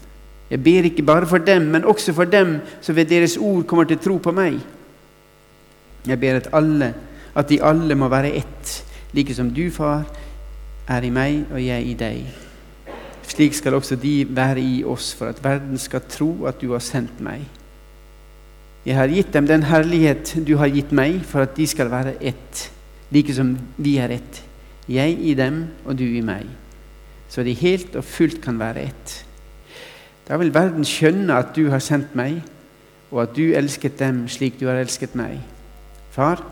Jeg 0.50 0.62
ber 0.62 0.88
ikke 0.88 1.02
bare 1.02 1.26
for 1.26 1.38
dem, 1.38 1.70
men 1.73 1.84
også 1.84 2.12
for 2.12 2.25
dem 2.25 2.58
som 2.80 2.96
ved 2.96 3.06
deres 3.08 3.37
ord 3.37 3.64
kommer 3.64 3.84
til 3.84 3.99
tro 3.99 4.18
på 4.18 4.32
meg. 4.32 4.58
Jeg 6.06 6.20
ber 6.20 6.37
at, 6.37 6.49
alle, 6.52 6.94
at 7.34 7.49
de 7.49 7.62
alle 7.64 7.94
må 7.94 8.08
være 8.08 8.34
ett, 8.34 8.84
like 9.12 9.34
som 9.34 9.50
du, 9.50 9.70
Far, 9.70 10.04
er 10.88 11.02
i 11.02 11.11
meg 11.11 11.46
og 11.52 11.64
jeg 11.64 11.87
i 11.87 11.94
deg. 11.94 12.26
Slik 13.25 13.54
skal 13.56 13.75
også 13.75 13.96
de 13.96 14.26
være 14.28 14.61
i 14.61 14.82
oss, 14.84 15.14
for 15.14 15.32
at 15.32 15.40
verden 15.44 15.78
skal 15.78 16.04
tro 16.08 16.44
at 16.46 16.61
du 16.61 16.73
har 16.73 16.82
sendt 16.84 17.20
meg. 17.25 17.46
Jeg 18.85 18.99
har 18.99 19.09
gitt 19.09 19.33
dem 19.33 19.47
den 19.49 19.62
herlighet 19.64 20.35
du 20.45 20.59
har 20.61 20.69
gitt 20.69 20.91
meg, 20.93 21.23
for 21.25 21.47
at 21.47 21.55
de 21.57 21.64
skal 21.67 21.88
være 21.88 22.19
ett, 22.21 22.67
like 23.14 23.33
som 23.33 23.55
vi 23.81 23.97
er 23.97 24.12
ett. 24.19 24.43
Jeg 24.85 25.17
i 25.25 25.33
dem 25.38 25.62
og 25.87 25.97
du 25.97 26.05
i 26.05 26.21
meg, 26.25 26.45
så 27.33 27.41
de 27.47 27.55
helt 27.57 27.97
og 27.97 28.05
fullt 28.05 28.43
kan 28.45 28.59
være 28.61 28.83
ett. 28.91 29.14
Da 30.29 30.37
vil 30.41 30.53
verden 30.53 30.85
skjønne 30.85 31.33
at 31.33 31.55
du 31.57 31.71
har 31.73 31.81
sendt 31.85 32.12
meg, 32.17 32.43
og 33.09 33.23
at 33.23 33.33
du 33.37 33.55
elsket 33.57 33.97
dem 34.00 34.26
slik 34.29 34.59
du 34.61 34.67
har 34.69 34.76
elsket 34.83 35.17
meg. 35.17 35.38
Far, 36.12 36.43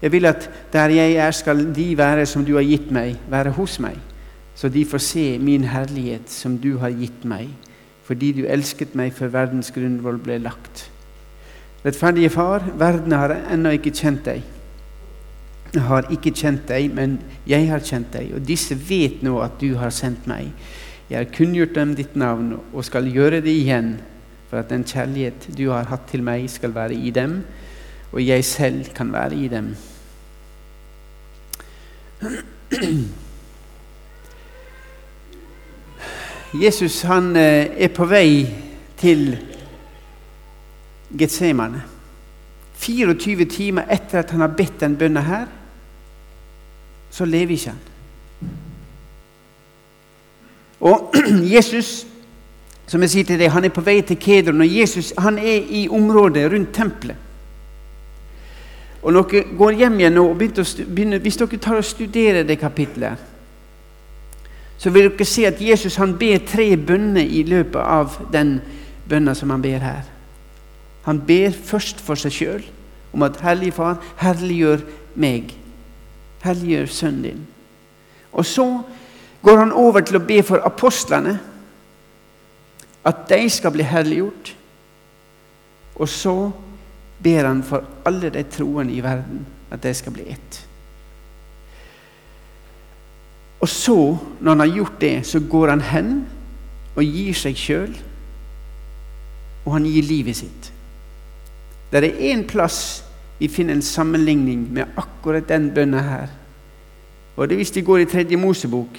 jeg 0.00 0.14
vil 0.14 0.30
at 0.30 0.46
der 0.72 0.94
jeg 0.94 1.18
er, 1.18 1.34
skal 1.34 1.64
de 1.74 1.88
være 1.98 2.26
som 2.26 2.46
du 2.46 2.54
har 2.54 2.66
gitt 2.66 2.90
meg, 2.94 3.18
være 3.30 3.56
hos 3.58 3.80
meg, 3.82 3.98
så 4.54 4.70
de 4.70 4.86
får 4.86 5.02
se 5.02 5.26
min 5.42 5.66
herlighet 5.66 6.30
som 6.30 6.54
du 6.60 6.76
har 6.78 6.94
gitt 6.94 7.26
meg, 7.26 7.50
fordi 8.06 8.30
du 8.38 8.44
elsket 8.46 8.94
meg 8.94 9.10
før 9.16 9.34
verdens 9.34 9.74
grunnvoll 9.74 10.22
ble 10.22 10.38
lagt. 10.46 10.89
Rettferdige 11.84 12.30
Far, 12.30 12.64
verden 12.76 13.12
har 13.12 13.32
ennå 13.52 13.70
ikke 13.72 13.90
kjent 13.96 14.24
deg. 14.26 14.42
Jeg 15.72 15.82
har 15.86 16.08
ikke 16.12 16.32
kjent 16.34 16.68
deg, 16.68 16.90
men 16.92 17.18
jeg 17.48 17.68
har 17.70 17.80
kjent 17.80 18.12
deg, 18.12 18.34
og 18.36 18.42
disse 18.44 18.74
vet 18.74 19.22
nå 19.24 19.38
at 19.40 19.60
du 19.62 19.76
har 19.80 19.90
sendt 19.94 20.26
meg. 20.28 20.50
Jeg 21.08 21.18
har 21.18 21.32
kunngjort 21.32 21.74
dem 21.78 21.94
ditt 21.96 22.16
navn 22.18 22.52
og 22.58 22.84
skal 22.84 23.08
gjøre 23.08 23.40
det 23.40 23.54
igjen, 23.54 24.00
for 24.50 24.56
at 24.60 24.68
den 24.68 24.84
kjærlighet 24.84 25.48
du 25.56 25.70
har 25.70 25.88
hatt 25.88 26.04
til 26.10 26.22
meg, 26.26 26.50
skal 26.50 26.74
være 26.74 26.94
i 26.94 27.10
dem, 27.14 27.44
og 28.12 28.20
jeg 28.26 28.44
selv 28.44 28.84
kan 28.94 29.12
være 29.14 29.34
i 29.38 29.48
dem. 29.48 29.76
Jesus 36.64 37.02
han 37.06 37.36
eh, 37.38 37.66
er 37.78 37.88
på 37.94 38.04
vei 38.10 38.46
til 38.98 39.49
Getsemane. 41.18 41.82
24 42.80 43.44
timer 43.44 43.90
etter 43.92 44.22
at 44.22 44.30
han 44.30 44.40
har 44.40 44.54
bedt 44.56 44.80
den 44.80 44.96
bønna 44.96 45.20
her, 45.20 45.46
så 47.10 47.24
lever 47.24 47.52
ikke 47.52 47.74
han. 47.74 47.80
Og 50.80 51.12
Jesus 51.56 52.06
som 52.90 53.04
jeg 53.04 53.12
sier 53.12 53.26
til 53.28 53.38
deg, 53.38 53.52
han 53.54 53.62
er 53.68 53.70
på 53.70 53.84
vei 53.86 54.00
til 54.02 54.18
Kedron, 54.18 54.64
og 54.64 54.72
Jesus 54.74 55.12
han 55.22 55.36
er 55.38 55.62
i 55.70 55.84
området 55.86 56.48
rundt 56.50 56.72
tempelet. 56.74 57.26
Og 59.00 59.14
når 59.14 59.28
dere 59.30 59.52
går 59.56 59.76
hjem 59.78 60.00
igjen 60.00 60.16
nå, 60.18 60.24
og 60.28 60.38
begynner, 60.40 61.18
Hvis 61.22 61.36
dere 61.36 61.56
tar 61.56 61.78
og 61.78 61.84
studerer 61.84 62.42
det 62.42 62.58
kapitlet, 62.58 63.14
så 64.76 64.90
vil 64.90 65.10
dere 65.10 65.24
se 65.24 65.46
at 65.46 65.60
Jesus 65.62 65.96
han 65.96 66.16
ber 66.18 66.42
tre 66.46 66.76
bønner 66.76 67.22
i 67.22 67.42
løpet 67.42 67.80
av 67.80 68.18
den 68.32 68.60
bønna 69.08 69.34
som 69.34 69.50
han 69.50 69.62
ber 69.62 69.78
her. 69.78 70.02
Han 71.02 71.20
ber 71.26 71.50
først 71.50 72.00
for 72.00 72.14
seg 72.14 72.32
sjøl 72.32 72.64
om 73.12 73.22
at 73.22 73.40
'Hellige 73.40 73.72
Far, 73.72 73.98
herliggjør 74.16 74.80
meg'. 75.16 75.54
Helliggjør 76.44 76.86
sønnen 76.86 77.22
din. 77.22 77.46
Og 78.32 78.46
så 78.46 78.82
går 79.42 79.58
han 79.58 79.72
over 79.72 80.00
til 80.00 80.16
å 80.16 80.26
be 80.26 80.42
for 80.42 80.62
apostlene, 80.64 81.40
at 83.04 83.28
de 83.28 83.50
skal 83.50 83.72
bli 83.72 83.82
herliggjort. 83.82 84.56
Og 85.96 86.08
så 86.08 86.50
ber 87.22 87.46
han 87.46 87.62
for 87.62 87.84
alle 88.04 88.30
de 88.30 88.42
troende 88.42 88.94
i 88.94 89.02
verden, 89.02 89.46
at 89.70 89.82
de 89.82 89.94
skal 89.94 90.12
bli 90.12 90.28
ett. 90.30 90.66
Og 93.60 93.68
så, 93.68 94.16
når 94.40 94.50
han 94.50 94.60
har 94.60 94.76
gjort 94.76 95.00
det, 95.00 95.26
så 95.26 95.40
går 95.50 95.68
han 95.68 95.80
hen 95.80 96.12
og 96.96 97.04
gir 97.04 97.36
seg 97.36 97.56
sjøl, 97.56 97.96
og 99.64 99.72
han 99.72 99.84
gir 99.84 100.02
livet 100.02 100.36
sitt. 100.36 100.70
Det 101.90 102.04
er 102.04 102.34
én 102.34 102.46
plass 102.46 103.04
vi 103.38 103.48
finner 103.48 103.74
en 103.74 103.82
sammenligning 103.82 104.66
med 104.72 104.86
akkurat 104.96 105.48
den 105.48 105.70
bønna 105.74 106.02
her. 106.02 106.28
Og 107.36 107.48
det 107.48 107.54
er 107.54 107.62
hvis 107.62 107.76
vi 107.76 107.80
går 107.80 107.98
i 107.98 108.04
Tredje 108.04 108.36
Mosebok, 108.36 108.98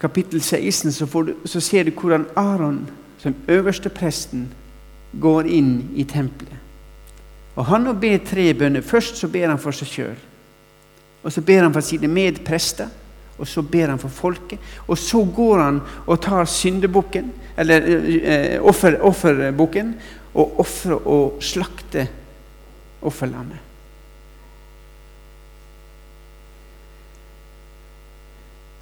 kapittel 0.00 0.42
16, 0.42 0.92
så, 0.92 1.06
du, 1.06 1.34
så 1.44 1.60
ser 1.60 1.84
du 1.84 1.90
hvordan 1.90 2.26
Aron, 2.36 2.90
som 3.18 3.34
øverste 3.48 3.88
presten, 3.88 4.52
går 5.20 5.48
inn 5.48 5.90
i 5.96 6.04
tempelet. 6.04 6.58
Og 7.56 7.66
Han 7.66 7.88
ber 8.00 8.18
tre 8.18 8.54
bønner. 8.54 8.80
Først 8.80 9.16
så 9.16 9.28
ber 9.28 9.48
han 9.48 9.58
for 9.58 9.72
seg 9.72 9.88
sjøl. 9.88 10.16
Og 11.22 11.32
så 11.32 11.40
ber 11.40 11.62
han 11.62 11.72
for 11.72 11.80
sine 11.80 12.08
medprester. 12.08 12.88
Og 13.38 13.48
så 13.48 13.62
ber 13.62 13.92
han 13.92 14.00
for 14.00 14.12
folket. 14.12 14.62
Og 14.88 14.98
så 14.98 15.20
går 15.36 15.62
han 15.62 15.80
og 16.06 16.20
tar 16.24 16.48
syndebukken, 16.48 17.32
eller 17.56 17.88
eh, 18.16 18.56
offer, 18.62 18.98
offerbukken, 19.04 19.94
og 20.36 20.60
ofrer 20.60 21.06
og 21.08 21.38
slakter 21.44 22.10
offerlandet. 23.06 23.62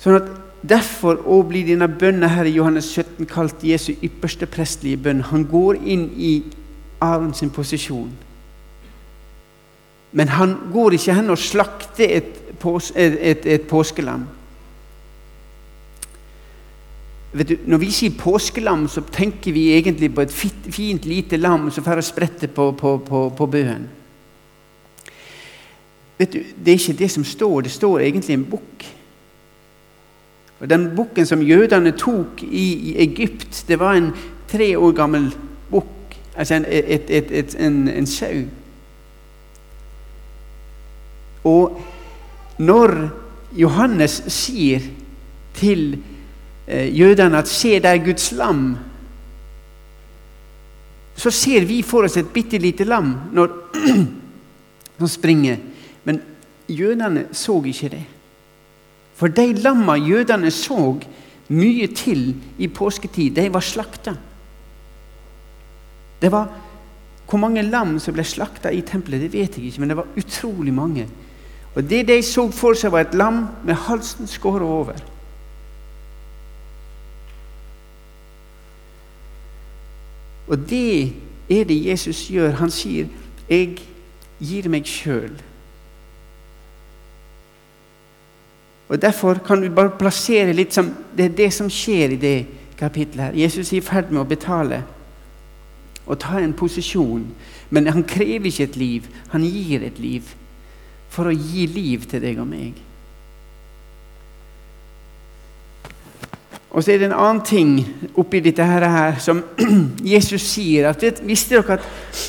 Sånn 0.02 0.18
at 0.20 0.32
Derfor 0.64 1.18
òg 1.28 1.50
blir 1.50 1.66
denne 1.68 1.90
bønnen 1.92 2.30
her 2.32 2.48
i 2.48 2.54
Johannes 2.54 2.86
17 2.94 3.26
kalt 3.28 3.60
Jesu 3.66 3.90
ypperste 3.92 4.46
prestelige 4.48 5.02
bønn. 5.04 5.20
Han 5.28 5.44
går 5.50 5.76
inn 5.76 6.06
i 6.16 6.30
Aron 7.04 7.34
sin 7.36 7.50
posisjon. 7.52 8.08
Men 10.16 10.32
han 10.38 10.54
går 10.72 10.96
ikke 10.96 11.18
hen 11.18 11.34
og 11.34 11.42
slakter 11.42 12.16
et, 12.16 12.40
et, 12.64 12.90
et, 12.96 13.46
et 13.58 13.66
påskelam. 13.68 14.24
Du, 17.34 17.56
når 17.66 17.78
vi 17.82 17.90
sier 17.90 18.14
påskelam, 18.14 18.86
så 18.88 19.02
tenker 19.10 19.52
vi 19.52 19.72
egentlig 19.74 20.12
på 20.14 20.22
et 20.22 20.32
fint, 20.32 20.68
fint 20.70 21.06
lite 21.06 21.36
lam 21.36 21.66
som 21.74 21.84
får 21.84 22.00
sprette 22.06 22.46
på, 22.46 22.68
på, 22.78 22.98
på, 23.02 23.22
på 23.34 23.46
bøen. 23.50 23.88
Vet 26.18 26.32
du, 26.32 26.38
Det 26.38 26.72
er 26.72 26.78
ikke 26.78 26.98
det 26.98 27.10
som 27.10 27.24
står. 27.24 27.60
Det 27.60 27.70
står 27.70 28.00
egentlig 28.00 28.34
en 28.34 28.46
bukk. 28.50 28.86
Og 30.60 30.70
Den 30.70 30.86
bukken 30.96 31.26
som 31.26 31.42
jødene 31.42 31.90
tok 31.98 32.42
i, 32.42 32.72
i, 32.72 32.94
Egypt, 33.02 33.64
det 33.68 33.78
var 33.78 33.98
en 33.98 34.12
tre 34.48 34.78
år 34.78 34.92
gammel 34.92 35.34
bukk. 35.70 36.16
Altså 36.36 36.54
en, 36.54 36.64
et, 36.68 37.10
et, 37.10 37.30
et, 37.30 37.56
en, 37.58 37.88
en 37.88 38.06
sau. 38.06 38.46
Og 41.44 41.82
når 42.58 43.08
Johannes 43.58 44.22
sier 44.28 44.86
til 45.54 45.94
eh, 45.98 46.13
jødene 46.68 47.38
at 47.38 47.48
'se, 47.48 47.68
det 47.68 47.84
er 47.84 48.04
Guds 48.04 48.32
lam', 48.32 48.76
så 51.16 51.30
ser 51.30 51.64
vi 51.64 51.82
for 51.82 52.04
oss 52.04 52.16
et 52.16 52.32
bitte 52.34 52.58
lite 52.58 52.84
lam 52.84 53.14
når, 53.32 53.52
som 54.98 55.08
springer. 55.08 55.56
Men 56.04 56.20
jødene 56.68 57.28
så 57.32 57.62
ikke 57.64 57.88
det. 57.88 58.04
For 59.14 59.30
de 59.30 59.52
lamma 59.52 59.94
jødene 59.94 60.50
så 60.50 60.98
mye 61.48 61.86
til 61.94 62.34
i 62.58 62.68
påsketid, 62.68 63.36
de 63.36 63.52
var 63.52 63.60
slakta. 63.60 64.16
Det 66.20 66.32
var 66.32 66.48
Hvor 67.24 67.38
mange 67.40 67.62
lam 67.62 67.98
som 67.98 68.12
ble 68.14 68.22
slakta 68.22 68.68
i 68.70 68.82
tempelet, 68.84 69.22
det 69.22 69.32
vet 69.32 69.56
jeg 69.56 69.64
ikke, 69.64 69.80
men 69.80 69.88
det 69.88 69.96
var 69.96 70.10
utrolig 70.16 70.74
mange. 70.74 71.06
Og 71.74 71.82
Det 71.90 72.06
de 72.06 72.22
så 72.22 72.50
for 72.52 72.74
seg, 72.74 72.92
var 72.92 73.00
et 73.00 73.14
lam 73.14 73.48
med 73.64 73.74
halsen 73.74 74.26
skåret 74.26 74.62
over. 74.62 74.94
Og 80.48 80.70
det 80.70 81.12
er 81.50 81.64
det 81.64 81.86
Jesus 81.86 82.28
gjør. 82.28 82.50
Han 82.50 82.70
sier, 82.70 83.06
'Jeg 83.48 83.78
gir 84.40 84.68
meg 84.68 84.84
sjøl'. 84.84 85.42
Og 88.88 89.02
Derfor 89.02 89.34
kan 89.34 89.62
vi 89.62 89.68
bare 89.68 89.98
plassere 89.98 90.52
litt 90.52 90.74
som 90.74 90.94
Det 91.16 91.24
er 91.24 91.36
det 91.36 91.52
som 91.52 91.70
skjer 91.70 92.10
i 92.10 92.16
det 92.16 92.46
kapittelet. 92.78 93.24
her. 93.24 93.32
Jesus 93.32 93.72
er 93.72 93.76
i 93.76 93.80
ferd 93.80 94.10
med 94.10 94.20
å 94.20 94.24
betale 94.24 94.84
og 96.06 96.18
ta 96.18 96.38
en 96.38 96.52
posisjon. 96.52 97.26
Men 97.70 97.86
han 97.86 98.04
krever 98.04 98.46
ikke 98.46 98.62
et 98.62 98.76
liv, 98.76 99.02
han 99.28 99.42
gir 99.42 99.82
et 99.82 99.98
liv 99.98 100.22
for 101.08 101.24
å 101.24 101.34
gi 101.34 101.66
liv 101.66 102.04
til 102.10 102.20
deg 102.20 102.38
og 102.38 102.46
meg. 102.46 102.74
Og 106.74 106.82
så 106.82 106.92
er 106.92 106.98
det 106.98 107.06
en 107.06 107.14
annen 107.14 107.42
ting 107.46 107.76
oppi 108.18 108.40
dette 108.42 108.64
her 108.66 109.18
som 109.22 109.44
Jesus 110.14 110.42
sier. 110.42 110.88
at 110.90 111.00
det, 111.00 111.20
Visste 111.22 111.54
dere 111.54 111.78
at 111.78 112.24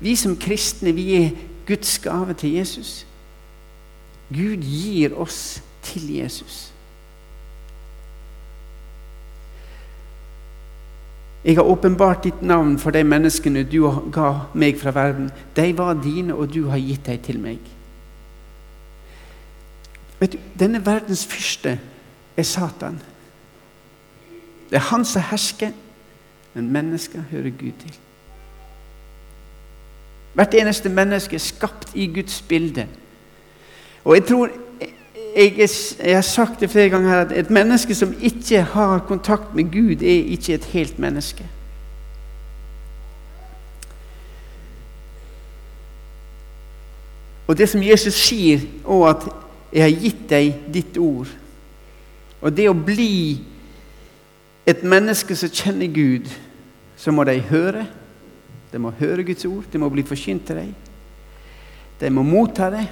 vi 0.00 0.14
som 0.16 0.36
kristne 0.38 0.94
vi 0.94 1.06
er 1.18 1.30
Guds 1.66 1.98
gave 1.98 2.34
til 2.34 2.52
Jesus? 2.60 3.06
Gud 4.30 4.62
gir 4.62 5.18
oss 5.18 5.62
til 5.82 6.14
Jesus. 6.14 6.70
Jeg 11.44 11.56
har 11.56 11.62
åpenbart 11.62 12.24
ditt 12.24 12.42
navn 12.42 12.78
for 12.78 12.90
de 12.94 13.02
menneskene 13.04 13.64
du 13.64 13.82
ga 14.12 14.32
meg 14.54 14.78
fra 14.78 14.92
verden. 14.94 15.30
De 15.56 15.78
var 15.78 15.98
dine, 16.04 16.34
og 16.34 16.54
du 16.54 16.68
har 16.68 16.78
gitt 16.78 17.06
dem 17.06 17.22
til 17.24 17.40
meg. 17.40 17.58
Vet 20.20 20.32
du, 20.32 20.38
Denne 20.60 20.86
verdens 20.86 21.26
fyrste 21.26 21.78
er 22.36 22.42
Satan. 22.42 23.00
Det 24.70 24.76
er 24.76 24.86
han 24.90 25.04
som 25.04 25.22
hersker, 25.22 25.70
men 26.54 26.72
mennesker 26.72 27.22
hører 27.30 27.50
Gud 27.50 27.72
til. 27.80 27.96
Hvert 30.34 30.54
eneste 30.54 30.88
menneske 30.88 31.34
er 31.34 31.42
skapt 31.42 31.90
i 31.94 32.06
Guds 32.06 32.42
bilde. 32.48 32.86
Og 34.04 34.14
jeg 34.14 34.24
tror 34.24 34.50
jeg, 35.36 35.68
jeg, 36.04 36.14
har 36.14 36.22
sagt 36.22 36.60
det 36.60 36.70
flere 36.70 36.88
ganger 36.88 37.08
her, 37.08 37.20
at 37.20 37.32
et 37.38 37.50
menneske 37.50 37.94
som 37.94 38.14
ikke 38.22 38.62
har 38.62 38.98
kontakt 38.98 39.54
med 39.54 39.64
Gud, 39.64 40.02
er 40.02 40.24
ikke 40.24 40.54
et 40.54 40.64
helt 40.64 40.98
menneske. 40.98 41.46
Og 47.46 47.58
det 47.58 47.68
som 47.68 47.82
Jesus 47.82 48.14
sier, 48.14 48.60
og 48.84 49.08
at 49.10 49.24
jeg 49.72 49.82
har 49.82 50.02
gitt 50.02 50.26
deg 50.30 50.54
ditt 50.74 50.98
ord. 50.98 51.30
Og 52.40 52.54
det 52.56 52.68
å 52.70 52.74
bli 52.74 53.40
et 54.66 54.82
menneske 54.84 55.36
som 55.36 55.50
kjenner 55.52 55.88
Gud, 55.92 56.28
så 56.96 57.12
må 57.12 57.24
de 57.24 57.38
høre. 57.40 57.86
De 58.72 58.78
må 58.78 58.92
høre 58.98 59.24
Guds 59.24 59.44
ord, 59.48 59.64
det 59.72 59.80
må 59.80 59.88
bli 59.90 60.04
forkynt 60.06 60.46
til 60.46 60.60
dem. 60.60 60.74
De 62.00 62.10
må 62.10 62.22
motta 62.24 62.70
det. 62.72 62.86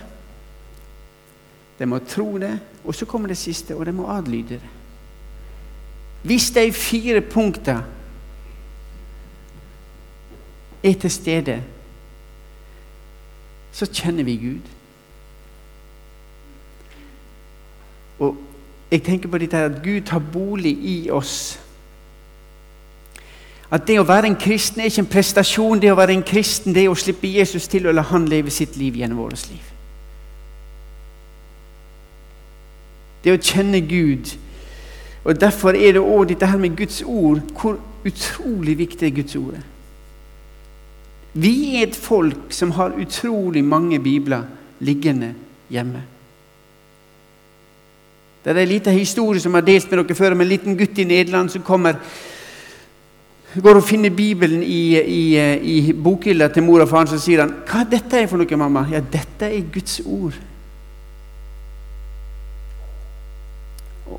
De 1.79 1.87
må 1.87 2.01
tro 2.05 2.33
det. 2.41 2.57
Og 2.85 2.95
så 2.95 3.07
kommer 3.07 3.29
det 3.29 3.39
siste, 3.39 3.77
og 3.77 3.87
de 3.87 3.93
må 3.93 4.09
adlyde 4.11 4.59
det. 4.59 4.75
Hvis 6.23 6.51
de 6.51 6.73
fire 6.73 7.21
punktene 7.21 7.85
er 10.83 10.95
til 10.95 11.11
stede, 11.11 11.63
så 13.73 13.87
kjenner 13.87 14.27
vi 14.27 14.37
Gud. 14.37 14.75
Og 18.19 18.37
jeg 18.91 19.03
tenker 19.05 19.29
på 19.29 19.39
dette 19.39 19.57
at 19.57 19.81
Gud 19.85 20.07
tar 20.09 20.23
bolig 20.33 20.73
i 20.73 21.11
oss. 21.13 21.59
At 23.71 23.85
det 23.85 23.99
å 24.01 24.07
være 24.09 24.31
en 24.31 24.39
kristen 24.41 24.81
er 24.81 24.89
ikke 24.89 25.05
en 25.05 25.11
prestasjon. 25.13 25.81
Det 25.81 25.91
å 25.93 25.99
være 25.99 26.15
en 26.17 26.25
kristen 26.25 26.73
det 26.73 26.87
er 26.87 26.93
å 26.93 26.97
slippe 26.97 27.29
Jesus 27.29 27.69
til 27.69 27.89
og 27.89 27.99
la 27.99 28.07
han 28.09 28.29
leve 28.29 28.53
sitt 28.53 28.79
liv 28.81 28.97
gjennom 28.97 29.21
vårt 29.21 29.45
liv. 29.51 29.65
Det 33.25 33.35
å 33.35 33.43
kjenne 33.43 33.83
Gud. 33.85 34.33
Og 35.25 35.37
Derfor 35.37 35.77
er 35.77 35.99
det 35.99 36.01
òg 36.01 36.31
dette 36.31 36.49
her 36.49 36.61
med 36.61 36.79
Guds 36.79 37.03
ord. 37.05 37.43
Hvor 37.53 37.77
utrolig 38.09 38.79
viktig 38.79 39.13
Guds 39.19 39.37
ord 39.37 39.59
er. 39.59 39.67
Vi 41.39 41.77
er 41.77 41.87
et 41.87 41.97
folk 41.97 42.49
som 42.57 42.73
har 42.79 42.97
utrolig 42.97 43.61
mange 43.65 44.01
bibler 44.01 44.47
liggende 44.81 45.35
hjemme. 45.69 46.07
Det 48.45 48.55
er 48.55 48.63
en 48.63 48.69
liten 48.69 48.95
historie 48.95 49.41
som 49.41 49.53
jeg 49.53 49.63
har 49.63 49.67
delt 49.67 49.91
med 49.91 50.05
dere 50.05 50.17
før 50.17 50.37
om 50.37 50.41
en 50.41 50.49
liten 50.49 50.77
gutt 50.79 50.99
i 50.99 51.05
Nederland 51.05 51.51
som 51.51 51.63
kommer 51.63 51.99
går 53.57 53.81
og 53.81 53.85
finner 53.85 54.11
Bibelen 54.11 54.63
i, 54.63 54.99
i, 55.01 55.23
i 55.59 55.93
bokhylla 55.93 56.51
til 56.53 56.63
mor 56.63 56.85
og 56.85 56.91
faren, 56.91 57.09
så 57.09 57.19
sier 57.19 57.41
han 57.41 57.55
'Hva 57.65 57.81
er 57.81 57.91
dette 57.91 58.29
for 58.29 58.37
noe, 58.37 58.57
mamma?' 58.57 58.87
'Ja, 58.91 59.01
dette 59.01 59.47
er 59.47 59.73
Guds 59.73 60.01
ord'. 60.01 60.41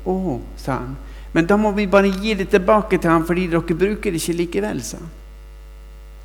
Å, 0.06 0.40
sa 0.56 0.72
han. 0.72 0.96
Men 1.32 1.46
da 1.46 1.56
må 1.56 1.70
vi 1.72 1.86
bare 1.86 2.10
gi 2.10 2.34
det 2.34 2.48
tilbake 2.50 2.98
til 2.98 3.10
ham 3.10 3.26
fordi 3.26 3.46
dere 3.46 3.62
bruker 3.62 4.10
det 4.10 4.20
ikke 4.20 4.38
likevel, 4.38 4.82
sa 4.82 4.96
han. 4.96 5.10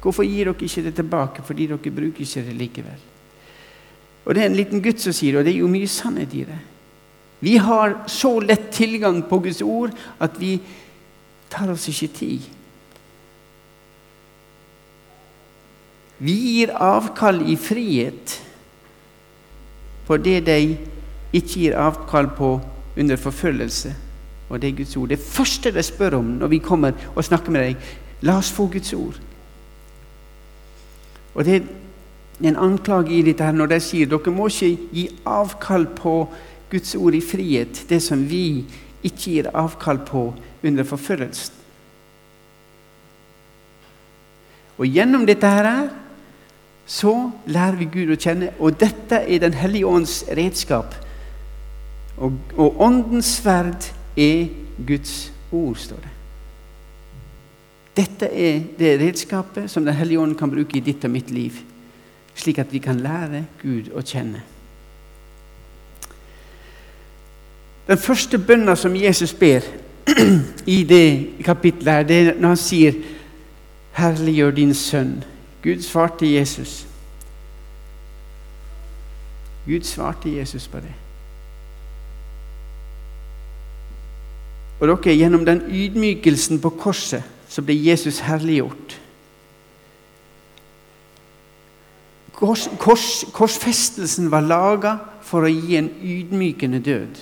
Hvorfor 0.02 0.24
gir 0.24 0.46
dere 0.46 0.66
ikke 0.66 0.84
det 0.84 0.96
tilbake? 0.96 1.44
Fordi 1.44 1.68
dere 1.68 1.92
bruker 1.92 2.22
ikke 2.22 2.46
det 2.46 2.56
likevel. 2.56 3.02
Og 4.26 4.36
Det 4.36 4.42
er 4.42 4.46
en 4.46 4.56
liten 4.56 4.82
gutt 4.82 5.02
som 5.02 5.14
sier 5.14 5.32
det, 5.32 5.40
og 5.40 5.46
det 5.46 5.54
er 5.54 5.60
jo 5.60 5.68
mye 5.68 5.88
sannhet 5.88 6.34
i 6.34 6.44
det. 6.44 6.60
Vi 7.46 7.58
har 7.62 8.00
så 8.10 8.40
lett 8.42 8.72
tilgang 8.74 9.22
på 9.30 9.38
Guds 9.46 9.62
ord 9.62 9.92
at 10.18 10.40
vi 10.42 10.56
tar 11.54 11.70
oss 11.70 11.86
ikke 11.92 12.08
tid. 12.18 12.48
Vi 16.18 16.34
gir 16.34 16.74
avkall 16.74 17.44
i 17.46 17.58
frihet 17.60 18.40
på 20.08 20.18
det 20.26 20.40
de 20.48 20.58
ikke 21.36 21.60
gir 21.60 21.78
avkall 21.78 22.32
på 22.34 22.50
under 22.98 23.22
forfølgelse. 23.22 23.94
Og 24.50 24.62
det 24.62 24.72
er 24.72 24.78
Guds 24.80 24.98
ord. 24.98 25.10
Det 25.14 25.20
første 25.20 25.74
de 25.76 25.84
spør 25.84 26.18
om 26.24 26.34
når 26.40 26.54
vi 26.56 26.64
kommer 26.66 26.98
og 27.14 27.30
snakker 27.30 27.54
med 27.54 27.68
deg, 27.68 27.88
la 28.26 28.40
oss 28.42 28.50
få 28.54 28.66
Guds 28.74 28.94
ord. 28.98 29.22
Og 31.36 31.46
det 31.46 31.62
er 31.62 32.50
en 32.50 32.60
anklage 32.72 33.20
i 33.20 33.24
dette 33.30 33.46
her 33.46 33.54
når 33.54 33.76
de 33.76 33.82
sier 33.84 34.10
dere 34.10 34.34
må 34.34 34.50
ikke 34.50 34.74
gi 34.98 35.08
avkall 35.30 35.86
på 35.94 36.18
Guds 36.72 36.96
ord 36.96 37.16
i 37.16 37.22
frihet, 37.22 37.86
det 37.90 38.02
som 38.04 38.24
vi 38.30 38.66
ikke 39.06 39.30
gir 39.30 39.52
avkall 39.54 40.02
på 40.08 40.28
under 40.66 40.88
forfølgelsen. 40.88 41.62
Og 44.76 44.90
gjennom 44.92 45.24
dette 45.28 45.48
her 45.48 45.88
så 46.86 47.14
lærer 47.48 47.78
vi 47.80 47.88
Gud 47.90 48.12
å 48.14 48.20
kjenne, 48.20 48.52
og 48.60 48.78
dette 48.80 49.24
er 49.24 49.40
Den 49.40 49.56
hellige 49.58 49.88
ånds 49.88 50.24
redskap. 50.38 50.96
Og, 52.18 52.36
og 52.56 52.82
åndens 52.82 53.38
sverd 53.40 53.88
er 54.18 54.52
Guds 54.86 55.32
ord, 55.52 55.80
står 55.80 56.04
det. 56.04 56.12
Dette 57.96 58.28
er 58.28 58.60
det 58.78 58.98
redskapet 59.00 59.72
som 59.72 59.86
Den 59.86 59.96
hellige 59.96 60.20
ånd 60.20 60.36
kan 60.38 60.52
bruke 60.52 60.78
i 60.78 60.84
ditt 60.84 61.06
og 61.08 61.14
mitt 61.16 61.32
liv, 61.32 61.62
slik 62.36 62.60
at 62.60 62.74
vi 62.74 62.84
kan 62.84 63.00
lære 63.00 63.46
Gud 63.62 63.94
å 63.96 64.04
kjenne. 64.04 64.44
Den 67.88 67.98
første 67.98 68.38
bønna 68.38 68.76
som 68.76 68.96
Jesus 68.96 69.34
ber 69.34 69.62
i 70.66 70.84
det 70.84 71.30
kapitlet, 71.46 72.08
det 72.08 72.18
er 72.28 72.34
når 72.40 72.48
han 72.48 72.58
sier 72.58 72.94
'Herliggjør 73.94 74.52
din 74.52 74.74
sønn'. 74.74 75.24
Gud 75.64 75.82
svarte 75.82 76.34
Jesus. 76.34 76.88
Gud 79.66 79.84
svarte 79.84 80.38
Jesus 80.38 80.68
på 80.68 80.78
det. 80.78 80.94
Og 84.80 84.88
dere, 84.88 85.16
gjennom 85.16 85.46
den 85.46 85.62
ydmykelsen 85.70 86.60
på 86.62 86.70
korset 86.70 87.24
så 87.50 87.62
ble 87.62 87.76
Jesus 87.86 88.20
herliggjort. 88.20 89.02
Kors, 92.36 92.68
kors, 92.80 93.26
korsfestelsen 93.34 94.28
var 94.32 94.44
laga 94.44 94.98
for 95.24 95.48
å 95.48 95.52
gi 95.52 95.78
en 95.80 95.88
ydmykende 96.04 96.82
død. 96.84 97.22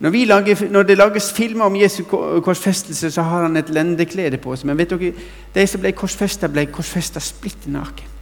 Når, 0.00 0.26
lager, 0.26 0.68
når, 0.70 0.82
det 0.82 0.96
lages 0.98 1.32
filmer 1.32 1.64
om 1.64 1.76
Jesu 1.76 2.04
korsfestelse, 2.04 3.10
så 3.10 3.22
har 3.22 3.42
han 3.42 3.56
et 3.56 3.70
lendeklede 3.70 4.38
på 4.38 4.54
seg. 4.54 4.68
Men 4.70 4.78
vet 4.78 4.92
dere, 4.94 5.10
de 5.54 5.64
som 5.66 5.82
ble 5.82 5.90
korsfesta, 5.98 6.50
ble 6.50 6.68
korsfesta 6.70 7.22
splitter 7.22 7.72
naken. 7.74 8.14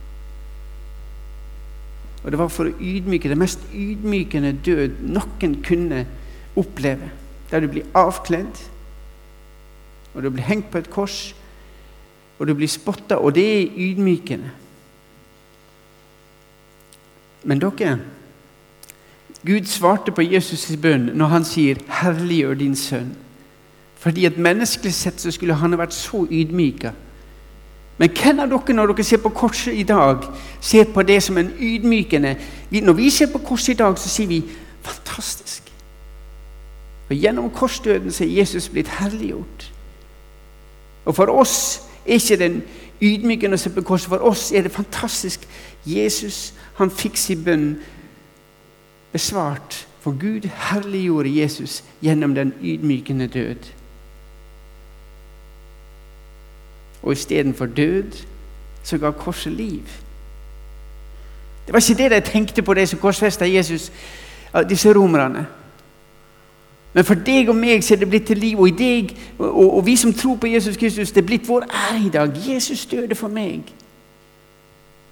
Og 2.25 2.33
det 2.33 2.39
var 2.41 2.49
for 2.51 2.67
å 2.71 2.79
ydmyke 2.81 3.29
det 3.31 3.39
mest 3.39 3.61
ydmykende 3.77 4.57
død 4.65 5.03
noen 5.05 5.61
kunne 5.62 6.07
oppleve. 6.57 7.12
Der 7.53 7.62
du 7.62 7.69
blir 7.71 7.87
avkledd, 7.95 8.65
og 10.15 10.25
du 10.25 10.31
blir 10.33 10.49
hengt 10.49 10.73
på 10.73 10.81
et 10.81 10.91
kors, 10.91 11.37
og 12.39 12.49
du 12.49 12.55
blir 12.57 12.73
spotta, 12.73 13.21
og 13.21 13.37
det 13.37 13.45
er 13.47 13.77
ydmykende. 13.85 14.51
Men 17.47 17.61
dere 17.62 17.99
Gud 19.47 19.67
svarte 19.67 20.13
på 20.13 20.23
Jesus' 20.23 20.77
bønn 20.77 21.11
når 21.15 21.27
han 21.27 21.45
sier 21.45 21.77
'herliggjør 21.89 22.55
din 22.55 22.77
sønn'. 22.77 23.17
Fordi 23.97 24.25
at 24.25 24.39
menneskelig 24.39 24.95
sett 24.95 25.21
så 25.21 25.31
skulle 25.31 25.55
han 25.55 25.71
ha 25.71 25.77
vært 25.77 25.95
så 25.95 26.27
ydmyka. 26.31 26.91
Men 27.99 28.11
hvem 28.11 28.41
av 28.41 28.49
dere, 28.49 28.75
når 28.75 28.87
dere 28.87 29.05
ser 29.05 29.17
på 29.17 29.29
korset 29.29 29.75
i 29.75 29.83
dag, 29.83 30.25
ser 30.61 30.85
på 30.85 31.03
det 31.03 31.23
som 31.23 31.39
en 31.39 31.53
ydmykende 31.61 32.37
Når 32.71 32.93
vi 32.93 33.11
ser 33.11 33.27
på 33.33 33.39
korset 33.39 33.69
i 33.69 33.77
dag, 33.77 33.99
så 33.99 34.09
sier 34.09 34.27
vi 34.27 34.45
'fantastisk'. 34.83 35.73
For 37.07 37.15
Gjennom 37.15 37.51
korsdøden 37.51 38.13
så 38.13 38.25
er 38.25 38.29
Jesus 38.29 38.69
blitt 38.69 38.89
herliggjort. 38.89 39.73
Og 41.05 41.15
for 41.15 41.27
oss 41.27 41.83
er 42.07 42.13
ikke 42.13 42.37
den 42.37 42.63
ydmykende 43.01 43.55
å 43.55 43.57
se 43.57 43.71
på 43.71 43.83
korset. 43.83 44.09
For 44.09 44.17
oss 44.17 44.53
er 44.53 44.63
det 44.63 44.73
fantastisk. 44.73 45.49
Jesus 45.87 46.55
han 46.75 46.91
fikk 46.91 47.17
sin 47.17 47.45
bønn 47.45 47.77
besvart. 49.16 49.87
For 50.00 50.14
Gud 50.20 50.48
herliggjorde 50.55 51.40
Jesus 51.40 51.85
gjennom 52.02 52.35
den 52.35 52.52
ydmykende 52.62 53.26
død. 53.26 53.72
Og 57.02 57.12
istedenfor 57.12 57.66
død 57.66 58.12
så 58.83 58.98
ga 58.98 59.11
korset 59.11 59.52
liv. 59.52 59.83
Det 61.66 61.72
var 61.72 61.90
ikke 61.90 62.02
det 62.02 62.11
de 62.11 62.31
tenkte 62.31 62.62
på, 62.62 62.74
de 62.74 62.87
som 62.87 62.98
korsfesta 62.98 63.48
Jesus, 63.48 63.92
disse 64.68 64.92
romerne. 64.94 65.46
Men 66.94 67.05
for 67.05 67.14
deg 67.14 67.48
og 67.48 67.57
meg 67.57 67.83
så 67.85 67.94
er 67.94 67.98
det 68.05 68.09
blitt 68.09 68.26
til 68.26 68.38
liv. 68.38 68.61
Og, 68.61 68.68
i 68.68 68.76
deg, 68.76 69.16
og, 69.38 69.76
og 69.79 69.87
vi 69.87 69.96
som 69.96 70.14
tror 70.14 70.37
på 70.37 70.46
Jesus 70.46 70.76
Kristus, 70.76 71.11
det 71.12 71.24
er 71.24 71.26
blitt 71.26 71.48
vår 71.48 71.66
ære 71.66 72.07
i 72.07 72.12
dag. 72.12 72.38
Jesus 72.48 72.87
døde 72.87 73.14
for 73.14 73.29
meg. 73.29 73.72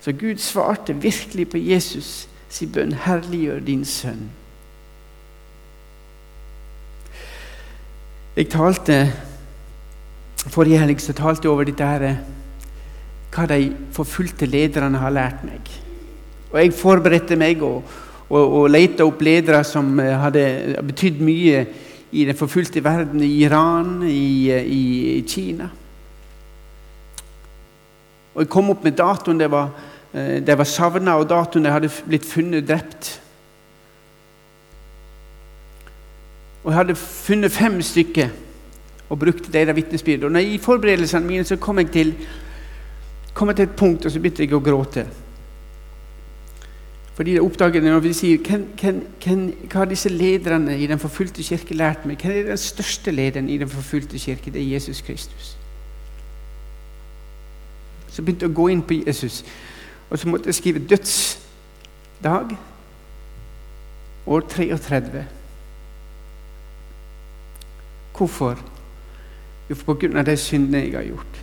Så 0.00 0.12
Gud 0.12 0.36
svarte 0.36 0.94
virkelig 1.02 1.48
på 1.48 1.58
Jesus 1.58 2.28
sin 2.54 2.70
bønn. 2.70 2.94
Herliggjør 3.04 3.62
din 3.66 3.84
sønn. 3.84 4.28
Jeg 8.36 8.50
talte 8.50 8.98
Forrige 10.44 10.76
helg 10.76 10.98
så 11.00 11.14
talte 11.16 11.46
jeg 11.46 11.50
over 11.54 11.64
dette 11.64 11.86
her, 11.88 12.18
hva 13.32 13.46
de 13.48 13.70
forfulgte 13.96 14.44
lederne 14.44 14.98
har 15.00 15.14
lært 15.14 15.38
meg. 15.46 15.70
Og 16.50 16.58
jeg 16.60 16.74
forberedte 16.76 17.38
meg 17.40 17.62
og, 17.64 17.78
og, 18.28 18.42
og 18.42 18.66
lette 18.68 19.06
opp 19.06 19.22
ledere 19.24 19.62
som 19.64 19.96
eh, 20.02 20.12
hadde 20.20 20.82
betydd 20.84 21.22
mye 21.24 21.62
i 22.12 22.26
den 22.28 22.36
forfulgte 22.36 22.84
verden, 22.84 23.24
i 23.24 23.40
Iran, 23.46 24.02
i, 24.04 24.52
i, 24.52 25.24
Kina. 25.24 25.70
Og 28.34 28.44
Jeg 28.44 28.52
kom 28.52 28.68
opp 28.74 28.84
med 28.84 29.00
datoen. 29.00 29.40
Det 29.40 29.48
var 29.50 29.72
Eh, 29.72 29.93
de 30.14 30.54
var 30.58 30.68
savna, 30.68 31.16
og 31.18 31.28
datoen 31.28 31.66
de 31.66 31.72
hadde 31.74 31.90
blitt 32.06 32.26
funnet 32.28 32.68
drept. 32.68 33.08
Og 36.64 36.70
jeg 36.70 36.78
hadde 36.78 36.96
funnet 36.96 37.52
fem 37.52 37.80
stykker 37.82 38.30
og 39.10 39.18
brukte 39.18 39.52
deres 39.52 39.76
vitnesbyrd. 39.76 40.24
Og 40.24 40.42
I 40.42 40.58
forberedelsene 40.58 41.26
mine 41.26 41.44
så 41.44 41.56
kom 41.56 41.78
jeg 41.78 41.90
til, 41.92 42.14
kom 43.34 43.54
til 43.54 43.66
et 43.66 43.76
punkt, 43.76 44.06
og 44.06 44.12
så 44.12 44.20
begynte 44.20 44.46
jeg 44.46 44.54
å 44.54 44.62
gråte. 44.64 45.06
Fordi 47.14 47.36
jeg 47.36 47.42
oppdaget 47.42 47.84
når 47.84 48.00
vi 48.02 48.12
sier 48.12 48.38
hvem, 48.42 48.64
hvem, 48.80 49.02
hvem, 49.22 49.42
Hva 49.70 49.84
har 49.84 49.90
disse 49.90 50.10
lederne 50.10 50.78
i 50.78 50.86
den 50.90 50.98
forfulgte 50.98 51.42
kirke 51.46 51.74
lært 51.74 52.06
meg? 52.06 52.18
Hvem 52.18 52.32
er 52.32 52.48
den 52.48 52.58
største 52.58 53.10
lederen 53.14 53.48
i 53.48 53.58
den 53.58 53.70
forfulgte 53.70 54.18
kirke? 54.18 54.50
Det 54.50 54.62
er 54.62 54.72
Jesus 54.72 55.00
Kristus. 55.00 55.56
Så 58.10 58.22
begynte 58.22 58.46
jeg 58.46 58.50
å 58.50 58.56
gå 58.56 58.66
inn 58.70 58.82
på 58.82 58.98
Jesus, 59.06 59.44
og 60.10 60.18
så 60.18 60.28
måtte 60.28 60.46
jeg 60.46 60.54
skrive 60.54 60.86
dødsdag, 60.88 62.56
år 64.26 64.40
33. 64.40 65.26
Hvorfor? 68.16 68.58
Jo, 69.70 69.76
på 69.84 69.94
grunn 69.94 70.16
av 70.16 70.26
de 70.28 70.36
syndene 70.36 70.84
jeg 70.84 70.94
har 70.96 71.08
gjort. 71.08 71.40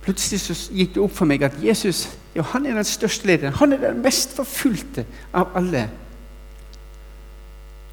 Plutselig 0.00 0.40
så 0.40 0.56
gikk 0.72 0.94
det 0.96 1.02
opp 1.04 1.14
for 1.14 1.28
meg 1.28 1.44
at 1.44 1.58
Jesus 1.60 2.06
ja, 2.34 2.44
han 2.52 2.66
er 2.66 2.78
den 2.78 2.86
største 2.86 3.26
lederen. 3.26 3.56
Han 3.58 3.72
er 3.74 3.82
den 3.82 4.02
mest 4.04 4.36
forfulgte 4.36 5.04
av 5.34 5.50
alle. 5.58 5.88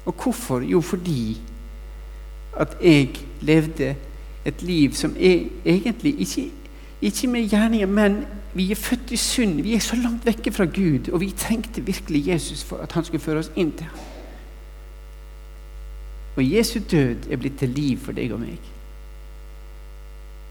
Og 0.06 0.14
hvorfor? 0.14 0.62
Jo, 0.64 0.80
fordi 0.80 1.40
at 2.56 2.76
jeg 2.80 3.18
levde 3.40 3.94
et 4.48 4.62
liv 4.62 4.94
som 4.96 5.16
er 5.16 5.46
egentlig 5.64 6.14
ikke, 6.20 6.50
ikke 7.02 7.30
med 7.30 7.48
gjerninger, 7.48 7.86
men 7.86 8.22
vi 8.54 8.70
er 8.70 8.80
født 8.80 9.12
i 9.12 9.16
synd. 9.16 9.60
Vi 9.62 9.74
er 9.74 9.82
så 9.84 9.96
langt 9.96 10.26
vekke 10.26 10.52
fra 10.52 10.64
Gud, 10.64 11.08
og 11.12 11.20
vi 11.20 11.34
trengte 11.36 11.84
virkelig 11.84 12.28
Jesus 12.28 12.64
for 12.64 12.76
at 12.76 12.92
han 12.92 13.04
skulle 13.04 13.22
føre 13.22 13.44
oss 13.44 13.52
inn 13.56 13.72
til 13.72 13.86
ham. 13.86 14.06
Og 16.36 16.52
Jesu 16.52 16.78
død 16.90 17.30
er 17.30 17.36
blitt 17.36 17.58
til 17.58 17.68
liv 17.68 17.98
for 17.98 18.14
deg 18.14 18.32
og 18.32 18.40
meg. 18.40 18.58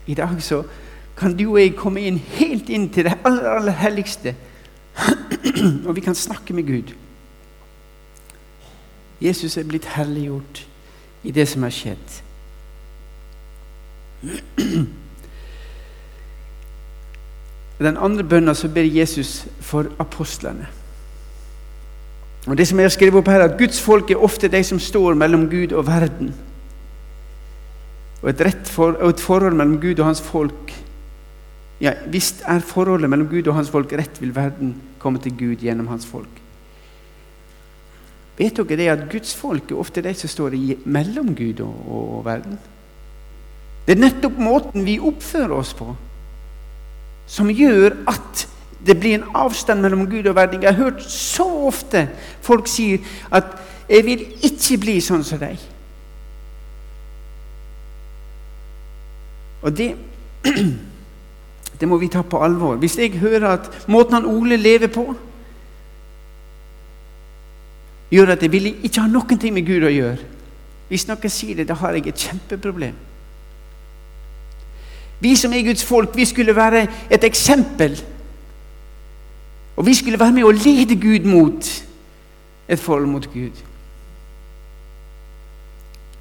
I 0.07 0.13
dag 0.13 0.41
så 0.43 0.62
kan 1.17 1.38
du 1.38 1.45
og 1.49 1.62
jeg 1.62 1.75
komme 1.79 2.03
inn 2.03 2.19
helt 2.38 2.69
inn 2.69 2.89
til 2.93 3.07
det 3.07 3.15
aller, 3.25 3.47
aller 3.49 3.75
helligste. 3.75 4.36
og 5.88 5.95
vi 5.95 6.03
kan 6.03 6.15
snakke 6.15 6.53
med 6.53 6.67
Gud. 6.67 6.93
Jesus 9.21 9.57
er 9.57 9.63
blitt 9.63 9.88
herliggjort 9.95 10.67
i 11.23 11.31
det 11.31 11.47
som 11.49 11.63
har 11.63 11.73
skjedd. 11.73 12.26
Den 17.77 17.97
andre 17.97 18.23
bønna 18.23 18.53
så 18.58 18.67
ber 18.73 18.88
Jesus 18.89 19.45
for 19.62 19.86
apostlene. 20.01 20.67
Og 22.47 22.58
det 22.58 22.67
som 22.67 22.80
jeg 22.80 22.88
har 22.88 22.95
skrevet 22.95 23.19
opp 23.19 23.27
her, 23.27 23.41
er 23.43 23.51
at 23.51 23.60
Guds 23.60 23.82
folk 23.84 24.12
er 24.12 24.23
ofte 24.23 24.47
de 24.49 24.63
som 24.63 24.80
står 24.80 25.17
mellom 25.19 25.49
Gud 25.51 25.75
og 25.75 25.88
verden. 25.88 26.32
Og 28.23 28.30
et, 28.32 28.67
for, 28.71 28.95
og 28.97 29.10
et 29.13 29.21
forhold 29.21 29.53
mellom 29.53 29.82
Gud 29.82 29.99
og 29.99 30.06
hans 30.10 30.21
folk 30.21 30.73
ja, 31.77 31.91
Hvis 32.10 32.41
er 32.41 32.60
forholdet 32.65 33.10
mellom 33.10 33.27
Gud 33.30 33.47
og 33.47 33.56
hans 33.56 33.69
folk 33.69 33.91
rett, 33.93 34.21
vil 34.21 34.36
verden 34.36 34.73
komme 34.97 35.19
til 35.21 35.36
Gud 35.38 35.62
gjennom 35.62 35.88
hans 35.91 36.08
folk. 36.10 36.39
Vet 38.38 38.58
dere 38.58 38.77
det 38.80 38.88
at 38.89 39.03
Guds 39.12 39.36
folk 39.38 39.71
er 39.71 39.77
ofte 39.77 40.01
de 40.01 40.13
som 40.17 40.30
står 40.30 40.56
i, 40.58 40.77
mellom 40.86 41.36
Gud 41.38 41.62
og, 41.62 41.75
og 41.86 42.25
verden? 42.25 42.58
Det 43.88 43.95
er 43.95 44.04
nettopp 44.04 44.36
måten 44.43 44.84
vi 44.84 44.97
oppfører 45.00 45.54
oss 45.56 45.69
på, 45.78 45.93
som 47.28 47.47
gjør 47.47 47.93
at 48.12 48.43
det 48.88 48.97
blir 49.00 49.15
en 49.15 49.30
avstand 49.36 49.80
mellom 49.82 50.04
Gud 50.12 50.28
og 50.28 50.36
verden. 50.36 50.63
Jeg 50.63 50.76
har 50.76 50.84
hørt 50.84 51.06
så 51.08 51.47
ofte 51.69 52.10
folk 52.41 52.67
si 52.67 53.00
at 53.32 53.45
'jeg 53.89 54.06
vil 54.06 54.26
ikke 54.43 54.78
bli 54.78 55.00
sånn 55.02 55.23
som 55.23 55.39
deg'. 55.39 55.63
Og 59.62 59.78
det, 59.78 59.95
det 61.80 61.88
må 61.88 61.97
vi 61.97 62.08
ta 62.08 62.21
på 62.21 62.43
alvor. 62.43 62.76
Hvis 62.76 62.97
jeg 62.97 63.19
hører 63.19 63.47
at 63.47 63.88
måten 63.88 64.13
han 64.13 64.26
Ole 64.26 64.58
lever 64.58 64.88
på, 64.88 65.15
gjør 68.12 68.32
at 68.32 68.41
jeg 68.41 68.52
vil 68.52 68.76
ikke 68.84 69.02
ha 69.02 69.38
ting 69.39 69.54
med 69.54 69.65
Gud 69.65 69.84
å 69.84 69.91
gjøre 69.91 70.17
Hvis 70.88 71.08
noen 71.08 71.30
sier 71.30 71.56
det, 71.56 71.67
da 71.67 71.73
har 71.73 71.91
jeg 71.93 72.08
et 72.08 72.15
kjempeproblem. 72.15 73.06
Vi 75.19 75.36
som 75.36 75.53
er 75.53 75.65
Guds 75.65 75.84
folk, 75.84 76.15
vi 76.15 76.25
skulle 76.25 76.56
være 76.56 76.88
et 77.12 77.23
eksempel 77.23 77.97
og 79.77 79.86
vi 79.86 79.93
skulle 79.93 80.19
være 80.19 80.34
med 80.34 80.47
å 80.47 80.56
lede 80.56 80.97
Gud 80.97 81.27
mot 81.30 81.69
et 82.67 82.82
forhold 82.82 83.08
mot 83.08 83.27
Gud. 83.34 83.63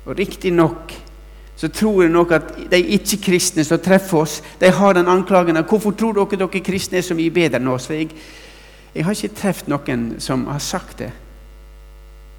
Og 0.07 0.19
riktignok 0.19 0.93
så 1.57 1.71
tror 1.73 2.03
jeg 2.03 2.13
nok 2.13 2.35
at 2.37 2.51
de 2.71 2.83
ikke-kristne 2.99 3.65
som 3.65 3.81
treffer 3.81 4.19
oss, 4.21 4.43
de 4.61 4.71
har 4.71 4.93
den 4.93 5.09
anklagen 5.09 5.57
'Hvorfor 5.57 5.91
tror 5.91 6.13
dere 6.13 6.39
dere 6.39 6.61
kristne 6.61 6.99
er 6.99 7.03
så 7.03 7.15
mye 7.15 7.31
bedre 7.31 7.57
enn 7.57 7.69
oss?' 7.69 7.91
Jeg, 7.91 8.11
jeg 8.95 9.05
har 9.05 9.13
ikke 9.13 9.35
truffet 9.35 9.69
noen 9.69 10.21
som 10.21 10.47
har 10.47 10.59
sagt 10.59 10.99
det. 10.99 11.13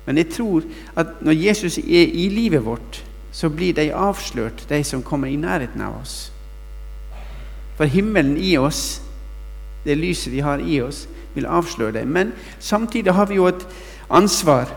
Men 0.05 0.17
jeg 0.17 0.29
tror 0.29 0.63
at 0.95 1.07
når 1.21 1.31
Jesus 1.31 1.77
er 1.77 2.07
i 2.13 2.29
livet 2.29 2.65
vårt, 2.65 3.03
så 3.31 3.49
blir 3.49 3.73
de 3.73 3.93
avslørt, 3.93 4.69
de 4.69 4.83
som 4.83 5.03
kommer 5.03 5.27
i 5.27 5.35
nærheten 5.35 5.81
av 5.81 6.01
oss. 6.01 6.31
For 7.77 7.85
himmelen 7.85 8.37
i 8.37 8.57
oss 8.57 9.01
det 9.87 9.95
lyset 9.95 10.33
vi 10.33 10.43
har 10.43 10.59
i 10.59 10.81
oss, 10.81 11.05
vil 11.33 11.45
avsløre 11.45 11.99
det. 11.99 12.05
Men 12.07 12.33
samtidig 12.59 13.13
har 13.13 13.29
vi 13.29 13.37
jo 13.37 13.47
et 13.47 13.63
ansvar 14.09 14.71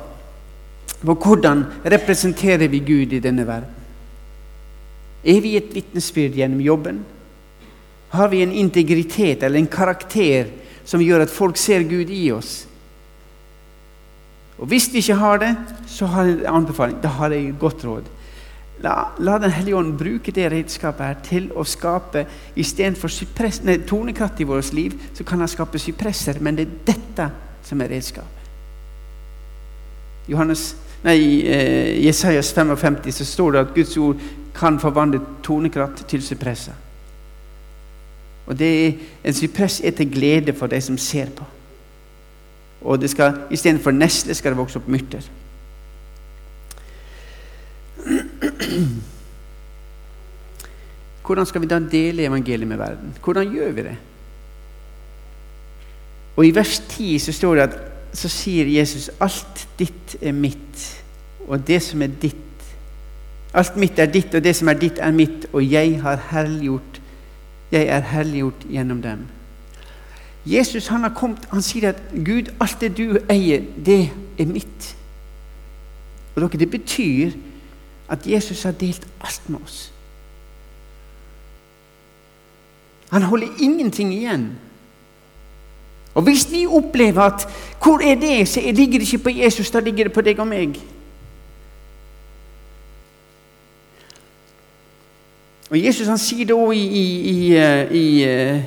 på 1.01 1.17
hvordan 1.17 1.65
representerer 1.85 2.69
vi 2.69 2.83
Gud 2.85 3.13
i 3.17 3.23
denne 3.25 3.47
verden. 3.49 3.77
Er 5.25 5.41
vi 5.41 5.57
et 5.57 5.73
vitnesbyrd 5.75 6.37
gjennom 6.37 6.61
jobben? 6.65 7.03
Har 8.11 8.29
vi 8.29 8.43
en 8.43 8.53
integritet 8.53 9.43
eller 9.43 9.59
en 9.59 9.71
karakter 9.71 10.49
som 10.85 11.03
gjør 11.03 11.25
at 11.27 11.33
folk 11.33 11.59
ser 11.61 11.85
Gud 11.89 12.11
i 12.11 12.31
oss? 12.33 12.67
Og 14.61 14.67
Hvis 14.69 14.91
vi 14.93 15.01
ikke 15.01 15.15
har 15.17 15.39
det, 15.41 15.55
så 15.89 16.07
har 16.07 16.25
jeg 16.25 16.41
en 16.41 16.61
anbefaling. 16.61 16.99
Da 17.03 17.09
har 17.09 17.33
jeg 17.33 17.49
et 17.49 17.59
godt 17.59 17.85
råd. 17.85 18.09
La, 18.83 19.13
la 19.19 19.39
Den 19.39 19.53
hellige 19.53 19.77
ånd 19.77 19.99
bruke 19.99 20.33
det 20.33 20.49
redskapet 20.53 21.05
her 21.05 21.19
til 21.25 21.49
å 21.53 21.65
skape 21.69 22.25
Istedenfor 22.57 23.13
tonekratt 23.89 24.41
i 24.41 24.49
vårt 24.49 24.73
liv, 24.73 24.95
så 25.15 25.25
kan 25.25 25.41
han 25.41 25.49
skape 25.49 25.79
sypresser. 25.79 26.41
Men 26.41 26.57
det 26.57 26.67
er 26.67 26.77
dette 26.93 27.31
som 27.65 27.81
er 27.81 27.93
redskapet. 27.93 28.41
Johannes, 30.31 30.75
nei, 31.05 31.43
eh, 31.43 31.99
I 31.99 32.07
Jesajas 32.07 32.53
55 32.53 33.13
så 33.13 33.25
står 33.25 33.53
det 33.53 33.61
at 33.61 33.75
Guds 33.75 33.97
ord 33.97 34.17
kan 34.55 34.79
forvandle 34.81 35.21
tonekratt 35.43 36.05
til 36.09 36.23
sypresser. 36.23 36.73
Og 38.47 38.59
det 38.59 38.87
er, 38.87 38.93
En 39.25 39.35
sypress 39.35 39.81
er 39.85 39.91
til 39.91 40.11
glede 40.11 40.53
for 40.53 40.67
de 40.67 40.81
som 40.81 40.99
ser 40.99 41.27
på. 41.27 41.45
Og 42.83 43.01
det 43.01 43.11
skal, 43.11 43.35
Istedenfor 43.51 43.91
nesle 43.91 44.35
skal 44.35 44.53
det 44.53 44.59
vokse 44.59 44.79
opp 44.79 44.89
myrter. 44.89 45.21
Hvordan 51.27 51.47
skal 51.47 51.63
vi 51.63 51.67
da 51.71 51.79
dele 51.79 52.27
evangeliet 52.27 52.69
med 52.69 52.77
verden? 52.77 53.15
Hvordan 53.25 53.53
gjør 53.53 53.73
vi 53.73 53.83
det? 53.83 53.97
Og 56.37 56.47
I 56.47 56.55
vers 56.55 56.83
10 56.89 57.19
så 57.19 57.33
står 57.33 57.55
det 57.55 57.63
at 57.63 57.79
så 58.13 58.29
sier 58.29 58.67
Jesus 58.67 59.11
alt 59.23 59.69
ditt 59.79 60.17
er 60.23 60.33
mitt, 60.35 61.03
og 61.47 61.67
det 61.67 61.83
som 61.83 62.03
er 62.03 62.11
ditt 62.23 62.37
Alt 63.51 63.75
mitt 63.77 63.99
er 63.99 64.07
ditt, 64.07 64.35
og 64.35 64.45
det 64.45 64.53
som 64.55 64.69
er 64.71 64.77
ditt, 64.79 64.99
er 65.03 65.11
mitt, 65.11 65.49
og 65.53 65.65
jeg 65.67 65.97
har 66.03 66.21
herliggjort 66.31 67.01
jeg 67.71 67.87
er 67.87 68.01
herliggjort 68.01 68.65
gjennom 68.71 69.03
dem. 69.03 69.27
Jesus 70.47 70.87
han 70.87 71.05
har 71.07 71.15
kommet, 71.15 71.45
han 71.51 71.63
sier 71.63 71.93
at 71.93 72.01
Gud, 72.27 72.51
alt 72.61 72.81
det 72.81 72.97
du 72.99 73.19
eier, 73.31 73.63
det 73.87 74.11
er 74.39 74.47
mitt. 74.51 74.97
Og 76.35 76.43
dere, 76.43 76.59
Det 76.59 76.71
betyr 76.71 77.31
at 78.11 78.27
Jesus 78.27 78.63
har 78.63 78.73
delt 78.73 79.07
alt 79.21 79.49
med 79.49 79.61
oss. 79.65 79.93
Han 83.11 83.23
holder 83.23 83.49
ingenting 83.61 84.15
igjen. 84.15 84.51
Og 86.15 86.23
Hvis 86.23 86.53
vi 86.53 86.67
opplever 86.67 87.23
at 87.23 87.49
'hvor 87.83 87.99
er 87.99 88.15
det?' 88.15 88.49
så 88.49 88.61
ligger 88.61 88.99
det 88.99 89.13
ikke 89.13 89.25
på 89.25 89.31
Jesus, 89.31 89.71
da 89.71 89.81
ligger 89.81 90.05
det 90.05 90.13
på 90.13 90.21
deg 90.21 90.39
og 90.39 90.47
meg. 90.47 90.81
Og 95.71 95.85
Jesus 95.85 96.07
han 96.07 96.19
sier 96.19 96.47
da 96.47 96.71
i, 96.71 96.87
i, 96.87 97.21
i, 97.21 97.57
eh, 97.57 97.93
i 97.93 98.23
eh, 98.23 98.63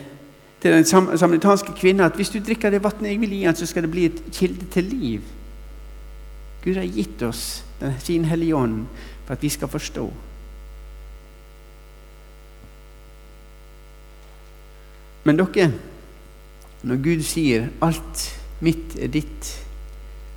til 0.62 0.72
den 0.72 0.86
samaritanske 0.86 1.74
kvinnen 1.76 2.06
at 2.06 2.16
hvis 2.16 2.30
du 2.30 2.40
drikker 2.40 2.70
det 2.70 2.84
vannet 2.84 3.10
jeg 3.12 3.22
vil 3.22 3.30
gi 3.30 3.44
ham, 3.44 3.56
så 3.56 3.66
skal 3.66 3.84
det 3.84 3.92
bli 3.92 4.06
et 4.06 4.24
kilde 4.32 4.66
til 4.72 4.84
liv. 4.84 5.22
Gud 6.64 6.76
har 6.76 6.88
gitt 6.88 7.22
oss 7.22 7.66
sin 8.00 8.26
Hellige 8.26 8.56
Ånd 8.56 8.86
for 9.26 9.34
at 9.34 9.42
vi 9.44 9.50
skal 9.50 9.72
forstå. 9.72 10.06
Men 15.24 15.40
dere, 15.40 15.72
når 16.84 17.04
Gud 17.04 17.24
sier 17.24 17.70
'alt 17.82 18.40
mitt 18.60 18.96
er 19.00 19.08
ditt', 19.08 19.60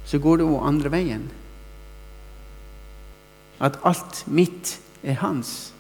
så 0.05 0.19
går 0.19 0.37
det 0.37 0.47
òg 0.47 0.67
andre 0.67 0.91
veien. 0.91 1.31
At 3.61 3.79
alt 3.85 4.25
mitt 4.29 4.79
er 5.03 5.13
hans. 5.13 5.73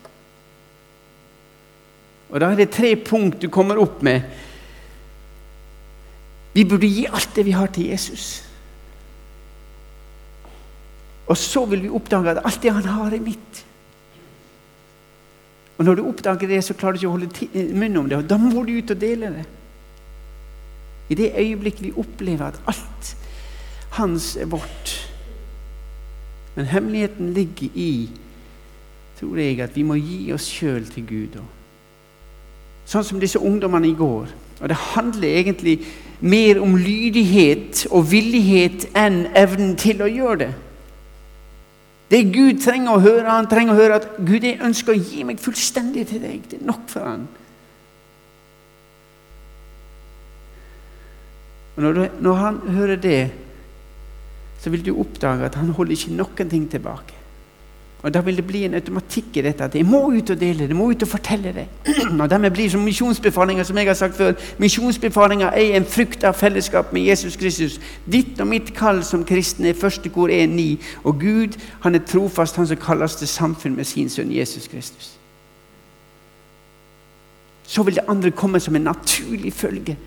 Og 2.30 2.40
Da 2.40 2.50
er 2.50 2.56
det 2.56 2.70
tre 2.70 2.96
punkt 2.96 3.42
du 3.42 3.48
kommer 3.48 3.78
opp 3.78 4.02
med. 4.02 4.22
Vi 6.54 6.64
burde 6.64 6.86
gi 6.86 7.06
alt 7.06 7.36
det 7.36 7.44
vi 7.44 7.50
har, 7.50 7.66
til 7.66 7.84
Jesus. 7.84 8.45
Og 11.26 11.36
så 11.36 11.64
vil 11.66 11.82
vi 11.82 11.90
oppdage 11.90 12.30
at 12.30 12.44
alt 12.44 12.62
det 12.62 12.72
han 12.72 12.84
har, 12.84 13.14
er 13.14 13.20
mitt. 13.20 13.64
Og 15.78 15.84
Når 15.84 15.94
du 15.94 16.06
oppdager 16.08 16.48
det, 16.48 16.64
så 16.64 16.74
klarer 16.74 16.96
du 16.96 16.98
ikke 16.98 17.08
å 17.08 17.16
holde 17.16 17.64
munn 17.76 17.96
om 18.00 18.08
det. 18.08 18.18
og 18.18 18.28
Da 18.30 18.38
må 18.40 18.64
du 18.64 18.72
ut 18.78 18.90
og 18.90 19.00
dele 19.00 19.32
det. 19.34 19.44
I 21.08 21.14
det 21.14 21.34
øyeblikk 21.38 21.82
vi 21.82 21.92
opplever 21.96 22.46
at 22.48 22.60
alt 22.66 23.16
hans 23.98 24.36
er 24.36 24.48
vårt. 24.50 24.94
Men 26.56 26.64
hemmeligheten 26.64 27.32
ligger 27.32 27.68
i, 27.74 28.10
tror 29.20 29.36
jeg, 29.36 29.60
at 29.60 29.76
vi 29.76 29.82
må 29.82 29.94
gi 29.94 30.32
oss 30.32 30.48
sjøl 30.48 30.86
til 30.88 31.06
Gud. 31.06 31.38
Sånn 32.86 33.04
som 33.04 33.20
disse 33.20 33.38
ungdommene 33.38 33.90
i 33.90 33.96
går. 33.98 34.32
Og 34.60 34.68
Det 34.68 34.76
handler 34.76 35.28
egentlig 35.28 35.80
mer 36.20 36.60
om 36.60 36.76
lydighet 36.76 37.86
og 37.90 38.10
villighet 38.10 38.88
enn 38.96 39.26
evnen 39.36 39.76
til 39.76 40.00
å 40.02 40.08
gjøre 40.08 40.38
det. 40.46 40.52
Det 42.10 42.22
Gud 42.30 42.60
trenger 42.62 42.94
å 42.94 43.02
høre, 43.02 43.26
han 43.26 43.48
trenger 43.50 43.74
å 43.74 43.80
høre 43.80 43.98
at 43.98 44.06
Gud 44.22 44.44
jeg 44.46 44.60
ønsker 44.62 44.94
å 44.94 45.00
gi 45.00 45.24
meg 45.26 45.42
fullstendig 45.42 46.06
til 46.06 46.22
deg. 46.22 46.44
Det 46.46 46.60
er 46.60 46.68
nok 46.68 46.86
for 46.92 47.08
han. 47.08 47.26
Og 51.76 51.82
når, 51.82 51.98
du, 51.98 52.04
når 52.24 52.40
han 52.40 52.60
hører 52.76 53.00
det, 53.02 53.20
så 54.62 54.70
vil 54.72 54.86
du 54.86 54.94
oppdage 54.96 55.50
at 55.50 55.58
han 55.58 55.74
holder 55.76 55.98
ikke 55.98 56.14
noen 56.16 56.52
ting 56.52 56.70
tilbake. 56.70 57.25
Og 58.06 58.14
Da 58.14 58.20
vil 58.20 58.36
det 58.36 58.46
bli 58.46 58.60
en 58.64 58.74
automatikk 58.78 59.36
i 59.36 59.42
dette 59.42 59.66
at 59.66 59.74
jeg 59.74 59.84
må 59.84 59.98
ut 60.14 60.30
og 60.30 60.38
dele 60.38 60.68
det, 60.68 60.76
må 60.78 60.84
ut 60.92 61.02
og 61.02 61.08
fortelle 61.08 61.50
det. 61.52 61.64
Og 62.22 62.30
Dermed 62.30 62.50
blir 62.54 62.70
som 62.70 62.84
misjonsbefalinger, 62.86 63.64
som 63.64 63.78
jeg 63.78 63.86
har 63.86 63.94
sagt 63.98 64.14
før. 64.14 64.32
Misjonsbefalinger 64.62 65.46
er 65.48 65.74
en 65.76 65.84
frukt 65.84 66.24
av 66.24 66.38
fellesskap 66.38 66.92
med 66.92 67.02
Jesus 67.02 67.36
Kristus. 67.36 67.80
Ditt 68.06 68.40
og 68.40 68.46
mitt 68.46 68.70
kall 68.78 69.02
som 69.04 69.24
kristne 69.26 69.72
er 69.72 69.80
første 69.80 70.08
kor 70.14 70.30
1.9. 70.30 70.78
Og 71.02 71.18
Gud 71.20 71.58
han 71.82 71.98
er 71.98 72.06
trofast, 72.06 72.56
han 72.56 72.70
som 72.70 72.78
kalles 72.78 73.18
til 73.18 73.28
samfunn 73.28 73.74
med 73.76 73.84
sin 73.84 74.08
sønn 74.08 74.30
Jesus 74.30 74.68
Kristus. 74.70 75.16
Så 77.66 77.82
vil 77.82 77.98
det 77.98 78.06
andre 78.08 78.30
komme 78.30 78.60
som 78.60 78.76
en 78.76 78.86
naturlig 78.86 79.52
følge 79.52 79.98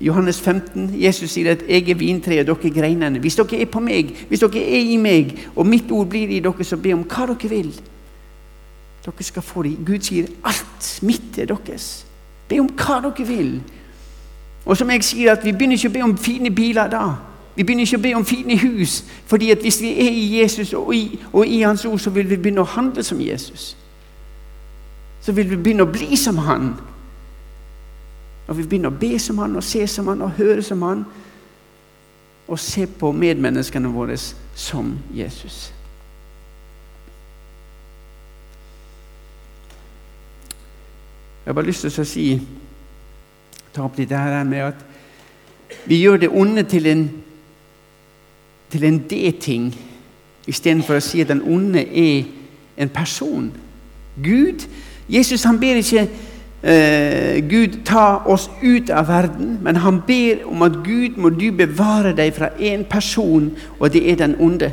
Johannes 0.00 0.40
15, 0.40 1.02
Jesus 1.02 1.30
sier 1.30 1.50
at 1.50 1.62
'jeg 1.68 1.88
er 1.90 1.94
vintreet, 1.94 2.46
dere 2.46 2.56
er 2.64 2.70
greinene'. 2.70 3.18
Hvis 3.18 3.34
dere 3.34 3.60
er 3.60 3.66
på 3.66 3.80
meg, 3.80 4.26
hvis 4.28 4.40
dere 4.40 4.58
er 4.58 4.92
i 4.92 4.96
meg, 4.96 5.48
og 5.56 5.66
mitt 5.66 5.90
ord 5.90 6.06
blir 6.06 6.28
i 6.28 6.40
dere, 6.40 6.64
så 6.64 6.76
be 6.76 6.92
om 6.92 7.04
hva 7.04 7.26
dere 7.26 7.48
vil. 7.48 7.80
Dere 9.04 9.22
skal 9.22 9.42
få 9.42 9.62
det. 9.62 9.78
Gud 9.86 10.00
sier 10.00 10.26
'alt 10.44 11.02
mitt 11.02 11.38
er 11.38 11.46
deres'. 11.46 12.04
Be 12.48 12.60
om 12.60 12.66
hva 12.66 13.00
dere 13.00 13.26
vil. 13.26 13.60
Og 14.64 14.76
som 14.76 14.90
jeg 14.90 15.04
sier, 15.04 15.32
at 15.32 15.44
vi 15.44 15.52
begynner 15.52 15.76
ikke 15.76 15.88
å 15.88 15.92
be 15.92 16.02
om 16.02 16.18
fine 16.18 16.50
biler 16.50 16.88
da. 16.88 17.16
Vi 17.56 17.64
begynner 17.64 17.84
ikke 17.84 17.98
å 17.98 18.02
be 18.02 18.14
om 18.14 18.24
fine 18.24 18.58
hus. 18.58 19.04
fordi 19.26 19.50
at 19.50 19.58
hvis 19.58 19.80
vi 19.80 19.90
er 19.90 20.10
i 20.10 20.40
Jesus 20.40 20.72
og 20.72 20.94
i, 20.94 21.20
og 21.32 21.46
i 21.46 21.60
Hans 21.60 21.84
ord, 21.84 21.98
så 21.98 22.10
vil 22.10 22.30
vi 22.30 22.36
begynne 22.36 22.60
å 22.60 22.64
handle 22.64 23.02
som 23.02 23.20
Jesus. 23.20 23.76
Så 25.20 25.32
vil 25.32 25.50
vi 25.50 25.56
begynne 25.56 25.82
å 25.82 25.92
bli 25.92 26.16
som 26.16 26.38
Han. 26.38 26.74
Når 28.46 28.54
vi 28.54 28.66
begynner 28.66 28.90
å 28.90 28.98
be 28.98 29.18
som 29.22 29.38
han, 29.38 29.56
og 29.56 29.64
se 29.64 29.86
som 29.86 30.08
han, 30.10 30.22
og 30.22 30.36
høre 30.38 30.62
som 30.62 30.82
han, 30.82 31.04
og 32.48 32.58
se 32.58 32.86
på 32.86 33.12
medmenneskene 33.12 33.88
våre 33.88 34.16
som 34.54 34.98
Jesus. 35.14 35.72
Jeg 41.42 41.50
har 41.50 41.54
bare 41.54 41.66
lyst 41.66 41.86
til 41.86 42.02
å 42.02 42.06
si, 42.06 42.26
ta 43.74 43.86
opp 43.86 43.96
litt 43.98 44.12
her 44.14 44.44
med 44.46 44.66
at 44.68 44.84
vi 45.88 46.02
gjør 46.02 46.20
det 46.22 46.28
onde 46.30 46.62
til 46.68 46.86
en, 46.86 47.06
til 48.70 48.84
en 48.86 49.00
det-ting 49.10 49.72
istedenfor 50.46 50.98
å 50.98 51.02
si 51.02 51.22
at 51.22 51.32
den 51.32 51.42
onde 51.42 51.82
er 51.82 52.28
en 52.76 52.92
person. 52.92 53.50
Gud 54.22 54.66
Jesus 55.10 55.44
han 55.48 55.58
ber 55.60 55.80
ikke 55.80 56.06
eh, 56.62 57.42
Gud 57.50 57.82
ta 57.84 58.22
oss 58.26 58.50
ut 58.62 58.90
av 58.90 59.08
verden, 59.08 59.58
men 59.62 59.76
han 59.76 60.02
ber 60.06 60.46
om 60.46 60.62
at 60.62 60.80
Gud 60.84 61.18
må 61.18 61.28
du 61.34 61.50
bevare 61.52 62.14
deg 62.16 62.34
fra 62.34 62.52
én 62.58 62.84
person, 62.88 63.50
og 63.78 63.92
det 63.92 64.04
er 64.10 64.16
den 64.16 64.36
onde. 64.40 64.72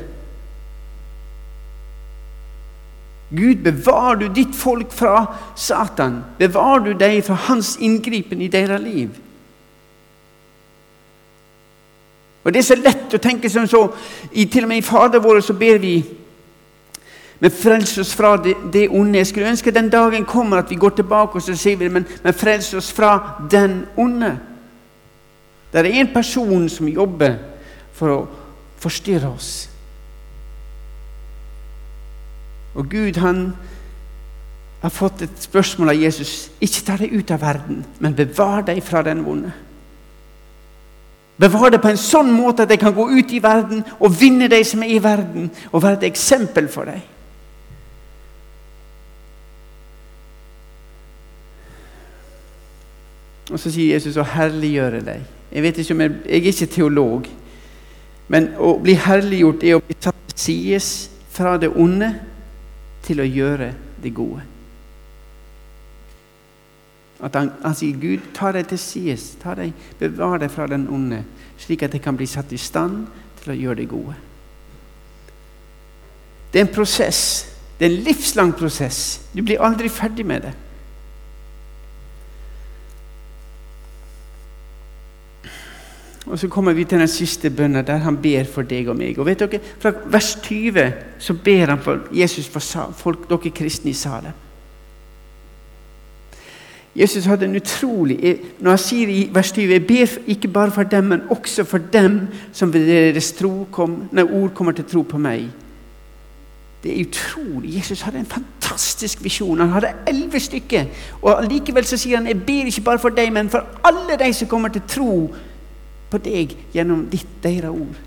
Gud, 3.30 3.56
bevar 3.64 4.16
du 4.16 4.28
ditt 4.34 4.56
folk 4.56 4.92
fra 4.92 5.26
Satan? 5.56 6.24
Bevar 6.40 6.80
du 6.82 6.94
deg 6.98 7.22
fra 7.26 7.38
hans 7.50 7.76
inngripen 7.78 8.42
i 8.42 8.48
deres 8.50 8.82
liv? 8.82 9.10
Og 12.44 12.54
Det 12.54 12.60
er 12.60 12.66
så 12.66 12.76
lett 12.80 13.14
å 13.14 13.22
tenke 13.22 13.50
som 13.50 13.68
så. 13.68 13.84
I, 14.32 14.46
til 14.46 14.66
og 14.66 14.72
med 14.72 14.82
i 14.82 14.86
Fader 14.86 15.22
vår 15.22 15.44
så 15.46 15.54
ber 15.54 15.78
vi 15.78 16.00
men 17.40 17.52
frels 17.52 17.98
oss 17.98 18.12
fra 18.16 18.34
det, 18.38 18.56
det, 18.74 18.90
onde. 18.90 19.18
Jeg 19.18 19.28
skulle 19.28 19.50
ønske 19.50 19.72
den 19.72 19.90
dagen 19.90 20.26
kommer 20.28 20.60
at 20.60 20.70
vi 20.70 20.76
går 20.76 20.90
tilbake 20.98 21.40
og 21.40 21.44
så 21.44 21.56
sier 21.56 21.80
vi 21.80 21.88
men, 21.88 22.08
men 22.24 22.36
frels 22.36 22.74
oss 22.76 22.92
fra 22.92 23.14
den 23.52 23.86
onde. 23.98 24.34
Det 25.72 25.80
er 25.80 26.02
en 26.02 26.14
person 26.14 26.70
som 26.70 26.88
jobber 26.88 27.38
for 27.96 28.12
å 28.12 28.20
forstyrre 28.80 29.30
oss. 29.30 29.70
Og 32.76 32.90
Gud 32.90 33.20
han 33.24 33.54
har 34.82 34.92
fått 34.94 35.22
et 35.22 35.42
spørsmål 35.44 35.94
av 35.94 36.02
Jesus. 36.02 36.50
Ikke 36.64 36.86
ta 36.88 36.98
deg 37.00 37.14
ut 37.14 37.32
av 37.32 37.42
verden, 37.44 37.84
men 38.00 38.16
bevar 38.16 38.64
deg 38.68 38.82
fra 38.84 39.04
den 39.06 39.24
vonde. 39.26 39.52
Bevar 41.40 41.72
deg 41.72 41.80
på 41.84 41.92
en 41.92 42.00
sånn 42.00 42.32
måte 42.36 42.66
at 42.66 42.72
de 42.72 42.78
kan 42.80 42.96
gå 42.96 43.06
ut 43.16 43.32
i 43.32 43.40
verden 43.44 43.84
og 44.00 44.12
vinne 44.20 44.50
de 44.52 44.60
som 44.68 44.84
er 44.84 44.92
i 44.96 45.04
verden, 45.04 45.48
og 45.72 45.84
være 45.84 46.02
et 46.02 46.10
eksempel 46.12 46.68
for 46.72 46.90
deg. 46.92 47.00
Og 53.50 53.60
så 53.60 53.72
sier 53.74 53.96
Jesus 53.96 54.18
å 54.20 54.28
herliggjøre 54.28 55.02
deg. 55.06 55.26
Jeg 55.50 55.66
vet 55.66 55.82
ikke 55.82 55.96
om 55.96 56.04
jeg, 56.04 56.16
jeg 56.26 56.42
er 56.44 56.52
ikke 56.52 56.74
teolog, 56.76 57.30
men 58.30 58.52
å 58.62 58.76
bli 58.82 58.94
herliggjort 58.94 59.66
er 59.66 59.80
å 59.80 59.82
bli 59.82 59.98
satt 59.98 60.20
til 60.30 60.44
sides 60.44 60.90
fra 61.34 61.56
det 61.58 61.72
onde 61.74 62.12
til 63.06 63.24
å 63.24 63.26
gjøre 63.26 63.72
det 64.04 64.14
gode. 64.14 64.46
At 67.20 67.36
han, 67.36 67.50
han 67.64 67.76
sier, 67.76 67.98
'Gud, 68.00 68.30
ta 68.34 68.52
deg 68.56 68.70
til 68.70 68.80
sides, 68.80 69.34
bevar 70.00 70.38
deg 70.40 70.52
fra 70.52 70.68
den 70.68 70.88
onde', 70.88 71.26
slik 71.58 71.84
at 71.84 71.94
jeg 71.94 72.02
kan 72.02 72.16
bli 72.16 72.26
satt 72.30 72.54
i 72.54 72.58
stand 72.58 73.08
til 73.42 73.52
å 73.52 73.58
gjøre 73.58 73.82
det 73.82 73.90
gode. 73.90 74.16
Det 76.54 76.62
er 76.62 76.66
en 76.68 76.74
prosess. 76.74 77.50
Det 77.80 77.88
er 77.88 77.92
en 77.92 78.04
livslang 78.04 78.54
prosess. 78.54 79.22
Du 79.34 79.42
blir 79.44 79.62
aldri 79.62 79.90
ferdig 79.90 80.26
med 80.26 80.42
det. 80.42 80.54
Og 86.30 86.40
så 86.40 86.48
kommer 86.48 86.74
vi 86.74 86.84
til 86.84 87.00
den 87.00 87.08
siste 87.08 87.50
bønnen, 87.50 87.86
der 87.86 87.98
han 87.98 88.18
ber 88.22 88.44
for 88.46 88.62
deg 88.62 88.90
og 88.90 88.98
meg. 88.98 89.18
Og 89.20 89.26
vet 89.26 89.40
dere, 89.40 89.60
Fra 89.80 89.92
vers 90.06 90.36
20 90.44 90.94
så 91.20 91.34
ber 91.34 91.66
han 91.66 91.82
for 91.82 92.06
Jesus 92.14 92.48
for 92.48 92.94
folk, 92.98 93.30
dere 93.30 93.50
kristne 93.50 93.90
i 93.90 93.94
salen. 93.94 94.34
Jesus 96.96 97.26
hadde 97.26 97.46
en 97.46 97.56
utrolig 97.56 98.40
Når 98.60 98.72
han 98.72 98.78
sier 98.82 99.10
i 99.14 99.30
vers 99.34 99.52
20 99.52 99.72
Jeg 99.72 99.88
ber 99.88 100.18
ikke 100.28 100.48
bare 100.48 100.72
for 100.72 100.84
dem, 100.84 101.04
men 101.04 101.22
også 101.30 101.64
for 101.64 101.78
dem 101.78 102.28
som 102.54 102.74
ved 102.74 102.88
deres 102.88 103.36
kom, 103.72 104.10
når 104.12 104.34
ord 104.34 104.54
kommer 104.54 104.72
til 104.72 104.86
tro 104.86 105.02
på 105.02 105.18
meg. 105.18 105.50
Det 106.84 106.92
er 106.92 107.06
utrolig. 107.06 107.76
Jesus 107.76 108.02
hadde 108.02 108.20
en 108.20 108.26
fantastisk 108.26 109.24
visjon. 109.24 109.60
Han 109.60 109.70
hadde 109.70 109.94
elleve 110.08 110.40
stykker. 110.40 110.86
Og 111.22 111.44
Likevel 111.52 111.86
så 111.86 111.98
sier 111.98 112.18
han 112.18 112.28
jeg 112.28 112.42
ber 112.46 112.66
ikke 112.66 112.82
bare 112.82 113.00
for 113.00 113.10
deg, 113.10 113.34
men 113.34 113.50
for 113.50 113.66
alle 113.84 114.16
de 114.20 114.34
som 114.34 114.48
kommer 114.48 114.70
til 114.70 114.82
tro 114.88 115.36
på 116.10 116.18
deg 116.18 116.56
gjennom 116.74 117.06
ditt, 117.12 117.28
deres 117.44 117.70
ord. 117.70 118.00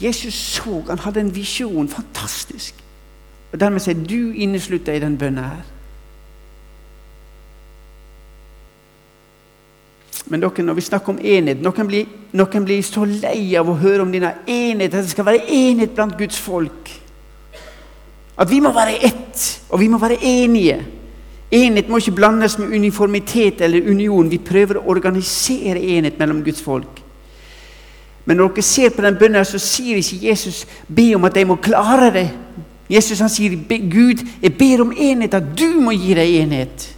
Jesus 0.00 0.34
så, 0.34 0.82
han 0.88 0.98
hadde 0.98 1.20
en 1.20 1.34
visjon. 1.34 1.88
Fantastisk. 1.88 2.74
Og 3.52 3.60
Dermed 3.60 3.88
er 3.88 3.94
du 3.94 4.32
inneslutta 4.34 4.92
i 4.92 5.00
den 5.00 5.16
bønna 5.18 5.48
her. 5.54 5.64
Men 10.26 10.42
dere, 10.42 10.62
når 10.66 10.74
vi 10.74 10.82
snakker 10.82 11.12
om 11.14 11.18
enhet 11.22 11.60
Noen 11.62 11.86
blir, 11.86 12.06
noen 12.34 12.64
blir 12.66 12.82
så 12.82 13.04
lei 13.06 13.54
av 13.56 13.68
å 13.70 13.76
høre 13.78 14.02
om 14.02 14.10
denne 14.10 14.32
enhet, 14.50 14.94
at 14.94 15.06
det 15.06 15.12
skal 15.12 15.28
være 15.28 15.46
enhet 15.54 15.94
blant 15.94 16.16
Guds 16.18 16.38
folk. 16.42 16.90
At 18.36 18.50
vi 18.50 18.58
må 18.60 18.72
være 18.74 18.98
ett, 19.06 19.44
og 19.70 19.80
vi 19.80 19.88
må 19.88 20.00
være 20.02 20.18
enige. 20.20 20.80
Enhet 21.54 21.88
må 21.88 22.00
ikke 22.00 22.16
blandes 22.16 22.58
med 22.58 22.74
uniformitet 22.74 23.60
eller 23.60 23.90
union. 23.90 24.30
Vi 24.30 24.38
prøver 24.42 24.80
å 24.80 24.88
organisere 24.90 25.78
enhet 25.78 26.18
mellom 26.18 26.42
Guds 26.44 26.62
folk. 26.62 27.02
Men 28.26 28.40
når 28.40 28.56
dere 28.56 28.66
ser 28.66 28.90
på 28.90 29.04
den 29.04 29.18
bønnen, 29.18 29.46
så 29.46 29.58
sier 29.62 30.00
ikke 30.00 30.26
Jesus 30.26 30.64
be 30.88 31.12
om 31.14 31.24
at 31.28 31.36
de 31.36 31.44
må 31.46 31.60
klare 31.62 32.10
det. 32.14 32.26
Jesus 32.90 33.22
han 33.22 33.30
sier 33.30 33.54
Gud, 33.90 34.22
jeg 34.42 34.54
ber 34.58 34.82
om 34.82 34.92
enhet, 34.92 35.34
at 35.34 35.54
du 35.58 35.78
må 35.82 35.94
gi 35.94 36.14
deg 36.18 36.34
enhet. 36.42 36.90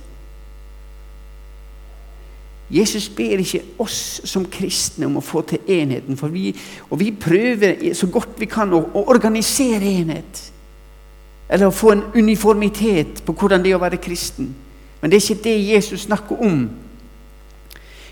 Jesus 2.72 3.08
ber 3.08 3.40
ikke 3.40 3.62
oss 3.80 4.20
som 4.28 4.44
kristne 4.52 5.08
om 5.08 5.16
å 5.16 5.24
få 5.24 5.40
til 5.48 5.70
enheten, 5.72 6.18
vi, 6.32 6.50
og 6.90 7.00
vi 7.00 7.12
prøver 7.16 7.94
så 7.96 8.10
godt 8.12 8.36
vi 8.40 8.48
kan 8.48 8.72
å, 8.76 8.82
å 8.92 9.06
organisere 9.08 9.88
enhet. 9.88 10.42
Eller 11.48 11.68
å 11.68 11.74
få 11.74 11.94
en 11.94 12.04
uniformitet 12.14 13.22
på 13.24 13.32
hvordan 13.32 13.64
det 13.64 13.72
er 13.72 13.78
å 13.78 13.82
være 13.82 14.00
kristen. 14.02 14.50
Men 15.00 15.10
det 15.10 15.16
er 15.16 15.24
ikke 15.30 15.44
det 15.44 15.56
Jesus 15.68 16.06
snakker 16.08 16.42
om. 16.44 16.68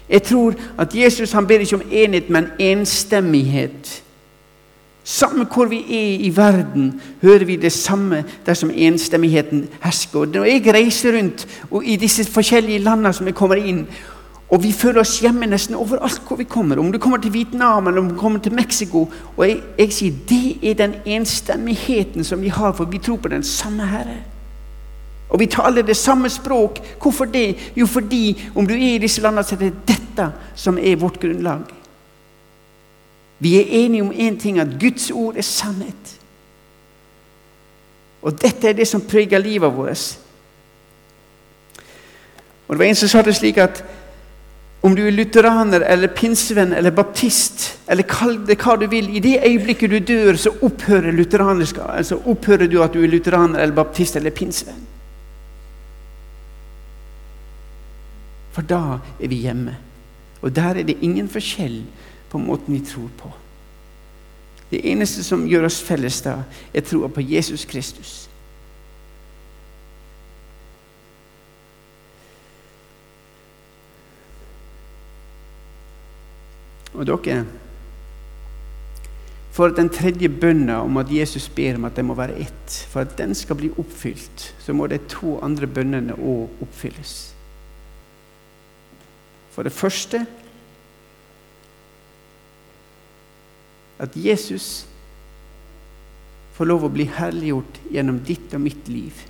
Jeg 0.09 0.22
tror 0.22 0.55
at 0.79 0.94
Jesus 0.94 1.33
han 1.33 1.46
ber 1.46 1.64
ikke 1.64 1.77
om 1.81 1.88
enhet, 1.90 2.31
men 2.31 2.51
enstemmighet. 2.59 4.03
Samme 5.07 5.44
hvor 5.44 5.68
vi 5.70 5.79
er 5.79 6.25
i 6.27 6.33
verden, 6.37 7.01
hører 7.22 7.44
vi 7.44 7.57
det 7.57 7.72
samme 7.72 8.25
dersom 8.46 8.70
enstemmigheten 8.75 9.68
hersker. 9.81 10.27
Når 10.27 10.44
jeg 10.44 10.75
reiser 10.75 11.18
rundt 11.18 11.46
i 11.83 11.96
disse 11.96 12.25
forskjellige 12.25 12.83
landene 12.83 13.12
som 13.14 13.27
jeg 13.27 13.35
kommer 13.35 13.61
inn, 13.62 13.85
og 14.46 14.62
vi 14.62 14.70
føler 14.72 15.02
oss 15.02 15.18
hjemme 15.24 15.48
nesten 15.50 15.74
overalt 15.74 16.22
hvor 16.28 16.38
vi 16.38 16.46
kommer. 16.46 16.78
Om 16.78 16.92
du 16.92 17.00
kommer 17.02 17.18
til 17.18 17.32
Vietnam 17.35 17.88
eller 17.88 18.00
om 18.00 18.09
du 18.12 18.14
kommer 18.18 18.38
til 18.38 18.54
Mexico. 18.54 19.09
Og 19.37 19.42
jeg, 19.48 19.59
jeg 19.78 19.92
sier 19.92 20.20
det 20.28 20.70
er 20.70 20.78
den 20.78 20.94
enstemmigheten 21.16 22.24
som 22.24 22.42
vi 22.42 22.52
har, 22.54 22.72
for 22.72 22.87
vi 22.87 23.02
tror 23.02 23.18
på 23.18 23.32
den 23.32 23.42
samme 23.42 23.88
Herre. 23.90 24.20
Og 25.28 25.40
vi 25.42 25.48
taler 25.50 25.82
det 25.82 25.96
samme 25.96 26.30
språk. 26.30 26.78
Hvorfor 27.02 27.24
det? 27.24 27.72
Jo, 27.76 27.87
fordi 27.87 28.50
om 28.54 28.66
du 28.66 28.74
er 28.74 28.94
i 28.94 29.02
disse 29.02 29.20
landene, 29.20 29.44
så 29.44 29.56
er 29.56 29.64
det 29.64 29.88
dette 29.88 30.28
som 30.54 30.78
er 30.78 30.96
vårt 30.96 31.18
grunnlag. 31.20 31.66
Vi 33.38 33.56
er 33.59 33.82
enige 33.82 34.02
om 34.02 34.12
én 34.12 34.38
ting, 34.40 34.59
at 34.59 34.78
Guds 34.80 35.11
ord 35.11 35.37
er 35.37 35.42
sannhet. 35.42 36.14
Og 38.22 38.42
dette 38.42 38.68
er 38.68 38.78
det 38.78 38.87
som 38.88 39.02
preger 39.02 39.38
livet 39.42 39.74
vårt. 39.74 40.18
Og 42.68 42.74
Det 42.74 42.78
var 42.78 42.85
en 42.85 42.94
som 42.94 43.09
sa 43.09 43.22
det 43.22 43.37
slik 43.37 43.59
at 43.59 43.85
om 44.81 44.95
du 44.95 45.03
er 45.07 45.15
lutheraner 45.15 45.81
eller 45.81 46.12
pinsevenn 46.15 46.73
eller 46.77 46.91
baptist, 46.95 47.79
eller 47.89 48.07
kall 48.07 48.37
det 48.47 48.59
hva 48.61 48.77
du 48.79 48.87
vil, 48.91 49.09
i 49.17 49.23
det 49.25 49.41
øyeblikket 49.43 49.91
du 49.91 49.99
dør, 49.99 50.37
så 50.39 50.53
opphører. 50.62 51.17
Altså 51.89 52.21
opphører 52.25 52.69
du 52.71 52.83
at 52.83 52.95
du 52.95 53.03
er 53.03 53.11
lutheraner 53.11 53.62
eller 53.65 53.75
baptist 53.75 54.17
eller 54.17 54.31
pinsevenn. 54.31 54.85
For 58.53 58.62
da 58.65 59.01
er 59.21 59.29
vi 59.29 59.43
hjemme. 59.45 59.75
Og 60.41 60.55
der 60.57 60.79
er 60.79 60.87
det 60.87 61.01
ingen 61.05 61.29
forskjell 61.29 61.83
på 62.31 62.39
måten 62.39 62.75
vi 62.75 62.85
tror 62.87 63.11
på. 63.19 63.33
Det 64.71 64.81
eneste 64.91 65.25
som 65.25 65.45
gjør 65.47 65.69
oss 65.69 65.83
felles 65.83 66.21
da, 66.25 66.41
er 66.75 66.85
troa 66.87 67.09
på 67.12 67.25
Jesus 67.25 67.65
Kristus. 67.69 68.15
Og 76.96 77.06
dere 77.06 77.44
For 79.56 79.72
den 79.72 79.88
tredje 79.88 80.28
bønna 80.28 80.82
om 80.85 80.98
at 81.00 81.12
Jesus 81.12 81.48
ber 81.48 81.78
om 81.78 81.87
at 81.88 81.96
det 81.96 82.04
må 82.04 82.14
være 82.14 82.37
ett, 82.44 82.74
for 82.90 83.00
at 83.00 83.14
den 83.16 83.32
skal 83.35 83.56
bli 83.56 83.70
oppfylt, 83.80 84.50
så 84.61 84.74
må 84.76 84.87
de 84.87 84.98
to 85.09 85.38
andre 85.40 85.66
bønnene 85.66 86.12
òg 86.12 86.61
oppfylles. 86.61 87.14
For 89.56 89.64
det 89.64 89.72
første 89.72 90.26
at 93.98 94.12
Jesus 94.16 94.85
får 96.56 96.68
lov 96.68 96.85
å 96.85 96.92
bli 96.92 97.06
herliggjort 97.09 97.80
gjennom 97.92 98.20
ditt 98.28 98.52
og 98.56 98.61
mitt 98.64 98.88
liv. 98.92 99.24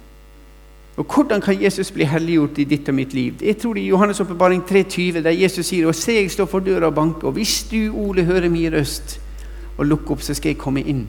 Og 0.97 1.05
Hvordan 1.05 1.41
kan 1.41 1.63
Jesus 1.63 1.91
bli 1.93 2.05
helliggjort 2.05 2.59
i 2.59 2.65
ditt 2.65 2.89
og 2.89 2.95
mitt 2.95 3.15
liv? 3.15 3.35
Jeg 3.43 3.59
tror 3.59 3.75
det 3.75 3.83
er 3.85 3.93
Johannes' 3.93 4.21
åpenbaring 4.23 4.63
3,20, 4.63 5.21
der 5.21 5.31
Jesus 5.31 5.67
sier 5.67 5.87
og 5.87 5.95
se 5.95 6.13
jeg 6.13 6.31
står 6.31 6.47
for 6.49 6.65
døra 6.65 6.87
og 6.87 6.95
banker, 6.95 7.29
og 7.29 7.33
hvis 7.37 7.67
du, 7.71 7.93
Ole, 7.93 8.25
hører 8.25 8.49
min 8.49 8.73
røst 8.73 9.21
og 9.79 9.87
lukker 9.87 10.11
opp, 10.11 10.23
så 10.23 10.35
skal 10.35 10.55
jeg 10.55 10.59
komme 10.59 10.81
inn. 10.81 11.07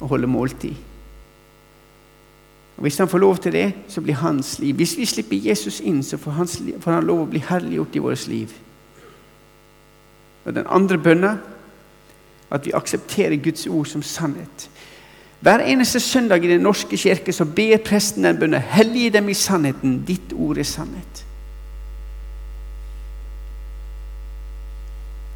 Og 0.00 0.08
holde 0.08 0.26
måltid. 0.26 0.74
Og 2.76 2.82
Hvis 2.82 2.98
han 2.98 3.08
får 3.08 3.18
lov 3.18 3.36
til 3.36 3.52
det, 3.52 3.72
så 3.88 4.00
blir 4.00 4.14
hans 4.14 4.58
liv 4.58 4.74
Hvis 4.74 4.96
vi 4.98 5.04
slipper 5.04 5.36
Jesus 5.36 5.80
inn, 5.80 6.02
så 6.02 6.16
får, 6.16 6.30
han, 6.30 6.48
får 6.80 6.92
han 6.92 7.06
lov 7.06 7.22
å 7.22 7.30
bli 7.30 7.42
herliggjort 7.48 7.96
i 7.96 7.98
vårt 7.98 8.26
liv. 8.28 8.52
Og 10.44 10.54
Den 10.54 10.66
andre 10.66 10.98
bønna 10.98 11.38
at 12.50 12.66
vi 12.66 12.72
aksepterer 12.74 13.36
Guds 13.36 13.66
ord 13.66 13.86
som 13.86 14.02
sannhet. 14.02 14.70
Hver 15.40 15.58
eneste 15.58 16.00
søndag 16.00 16.44
i 16.44 16.48
Den 16.48 16.60
norske 16.60 16.96
kirke 16.96 17.32
så 17.32 17.44
ber 17.44 17.76
presten 17.84 18.24
den 18.24 18.38
bønnen 18.38 18.60
Hellige 18.60 19.10
dem 19.10 19.28
i 19.28 19.34
sannheten. 19.34 20.04
Ditt 20.06 20.32
ord 20.34 20.58
er 20.58 20.66
sannhet. 20.66 21.24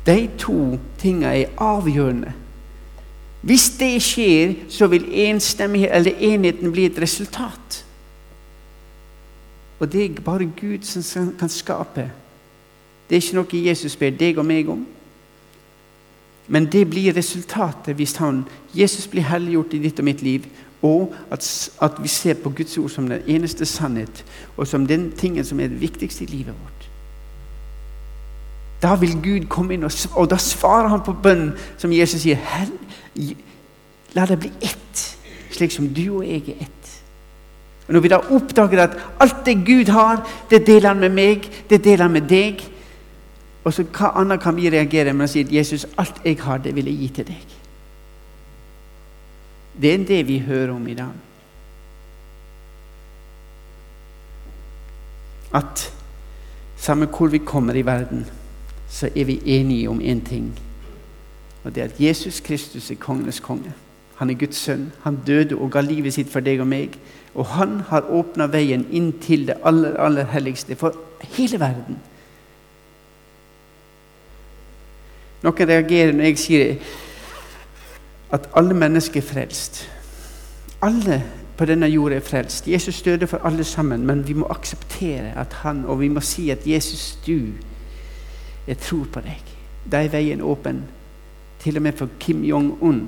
De 0.07 0.29
to 0.38 0.79
tingene 0.99 1.37
er 1.37 1.53
avgjørende. 1.62 2.33
Hvis 3.43 3.69
det 3.79 4.03
skjer, 4.03 4.55
så 4.69 4.87
vil 4.87 5.07
eller 5.15 6.12
enheten 6.19 6.73
bli 6.73 6.87
et 6.87 6.99
resultat. 6.99 7.85
Og 9.79 9.93
det 9.93 10.05
er 10.05 10.21
bare 10.23 10.51
Gud 10.61 10.83
som 10.83 11.33
kan 11.38 11.49
skape. 11.49 12.11
Det 13.11 13.17
er 13.17 13.23
ikke 13.23 13.37
noe 13.37 13.65
Jesus 13.67 13.97
ber 13.97 14.11
deg 14.11 14.38
og 14.38 14.47
meg 14.47 14.69
om. 14.71 14.87
Men 16.48 16.66
det 16.66 16.87
blir 16.90 17.14
resultatet 17.16 17.96
hvis 17.96 18.16
han, 18.16 18.44
Jesus 18.74 19.07
blir 19.07 19.26
helliggjort 19.28 19.74
i 19.74 19.83
ditt 19.85 19.98
og 20.02 20.05
mitt 20.05 20.22
liv, 20.22 20.46
og 20.83 21.14
at, 21.31 21.70
at, 21.83 22.02
vi 22.02 22.09
ser 22.09 22.35
på 22.35 22.50
Guds 22.50 22.78
ord 22.78 22.90
som 22.90 23.09
den 23.09 23.22
eneste 23.26 23.66
sannhet, 23.66 24.24
og 24.57 24.66
som 24.66 24.87
den 24.87 25.12
tingen 25.12 25.44
som 25.44 25.61
er 25.61 25.70
det 25.70 25.81
viktigste 25.81 26.24
i 26.24 26.26
livet 26.26 26.55
vårt. 26.62 26.88
Da 28.83 28.96
vil 28.98 29.14
Gud 29.22 29.46
komme 29.46 29.74
inn, 29.74 29.85
og, 29.87 29.94
og 30.18 30.26
da 30.31 30.37
svarer 30.42 30.90
han 30.90 31.05
på 31.07 31.14
bønnen 31.22 31.52
som 31.78 31.94
Jesus 31.94 32.24
sier. 32.24 32.42
La 34.16 34.26
det 34.26 34.40
bli 34.42 34.50
ett, 34.61 35.05
slik 35.55 35.70
som 35.70 35.87
du 35.94 36.09
og 36.18 36.26
jeg 36.26 36.42
er 36.50 36.66
ett. 36.66 36.90
Og 37.87 37.94
Når 37.94 38.00
vi 38.02 38.11
da 38.11 38.18
oppdager 38.35 38.83
at 38.83 38.98
alt 39.20 39.46
det 39.46 39.62
Gud 39.66 39.90
har, 39.94 40.26
det 40.50 40.66
deler 40.66 40.88
han 40.88 41.00
med 41.00 41.14
meg, 41.14 41.46
det 41.70 41.85
deler 41.85 42.09
han 42.09 42.14
med 42.18 42.26
deg, 42.31 42.62
og 43.64 43.72
så 43.72 43.85
Hva 43.85 44.12
annet 44.18 44.40
kan 44.42 44.57
vi 44.57 44.70
reagere 44.70 45.12
med 45.12 45.29
å 45.29 45.31
si 45.31 45.40
at 45.40 45.53
'Jesus, 45.53 45.87
alt 45.98 46.20
jeg 46.25 46.75
vil 46.75 46.87
jeg 46.87 46.98
gi 46.98 47.09
til 47.09 47.25
deg'? 47.25 47.59
Det 49.83 49.94
er 49.94 50.05
det 50.05 50.29
vi 50.29 50.38
hører 50.38 50.70
om 50.70 50.88
i 50.88 50.94
dag. 50.94 51.12
At 55.55 55.92
samme 56.77 57.07
hvor 57.07 57.27
vi 57.27 57.38
kommer 57.38 57.75
i 57.75 57.87
verden, 57.87 58.27
så 58.88 59.09
er 59.16 59.25
vi 59.25 59.42
enige 59.44 59.88
om 59.88 60.01
én 60.01 60.29
ting. 60.29 60.59
Og 61.64 61.75
det 61.75 61.81
er 61.81 61.85
at 61.85 62.01
Jesus 62.01 62.40
Kristus 62.40 62.90
er 62.90 62.94
kongenes 62.94 63.40
konge. 63.40 63.72
Han 64.16 64.31
er 64.31 64.35
Guds 64.35 64.57
sønn. 64.57 64.92
Han 65.03 65.18
døde 65.27 65.57
og 65.57 65.70
ga 65.70 65.81
livet 65.81 66.14
sitt 66.14 66.31
for 66.31 66.40
deg 66.40 66.61
og 66.61 66.66
meg. 66.66 66.98
Og 67.35 67.46
han 67.46 67.81
har 67.88 68.11
åpna 68.11 68.46
veien 68.46 68.87
inn 68.90 69.12
til 69.20 69.46
det 69.46 69.57
aller, 69.64 69.96
aller 69.96 70.25
helligste 70.25 70.77
for 70.77 70.94
hele 71.20 71.61
verden. 71.61 71.96
Noen 75.42 75.68
reagerer 75.68 76.12
når 76.14 76.24
jeg 76.31 76.38
sier 76.38 76.75
at 78.33 78.48
alle 78.56 78.75
mennesker 78.75 79.21
er 79.21 79.27
frelst. 79.27 79.83
Alle 80.83 81.23
på 81.56 81.67
denne 81.69 81.87
jorda 81.87 82.17
er 82.17 82.25
frelst. 82.25 82.69
Jesus 82.69 83.02
døde 83.02 83.27
for 83.27 83.44
alle 83.46 83.64
sammen, 83.64 84.06
men 84.06 84.29
vi 84.29 84.33
må 84.33 84.46
akseptere 84.50 85.35
at 85.38 85.52
han, 85.62 85.85
og 85.85 86.00
vi 86.00 86.08
må 86.08 86.21
si 86.21 86.50
at 86.50 86.67
Jesus, 86.67 87.19
du, 87.27 87.52
jeg 88.67 88.79
tror 88.79 89.06
på 89.12 89.21
deg. 89.21 89.52
Da 89.92 90.02
er 90.02 90.12
veien 90.14 90.40
åpen, 90.40 90.85
til 91.62 91.77
og 91.77 91.83
med 91.83 91.92
for 91.98 92.08
Kim 92.21 92.44
Jong-un. 92.44 93.04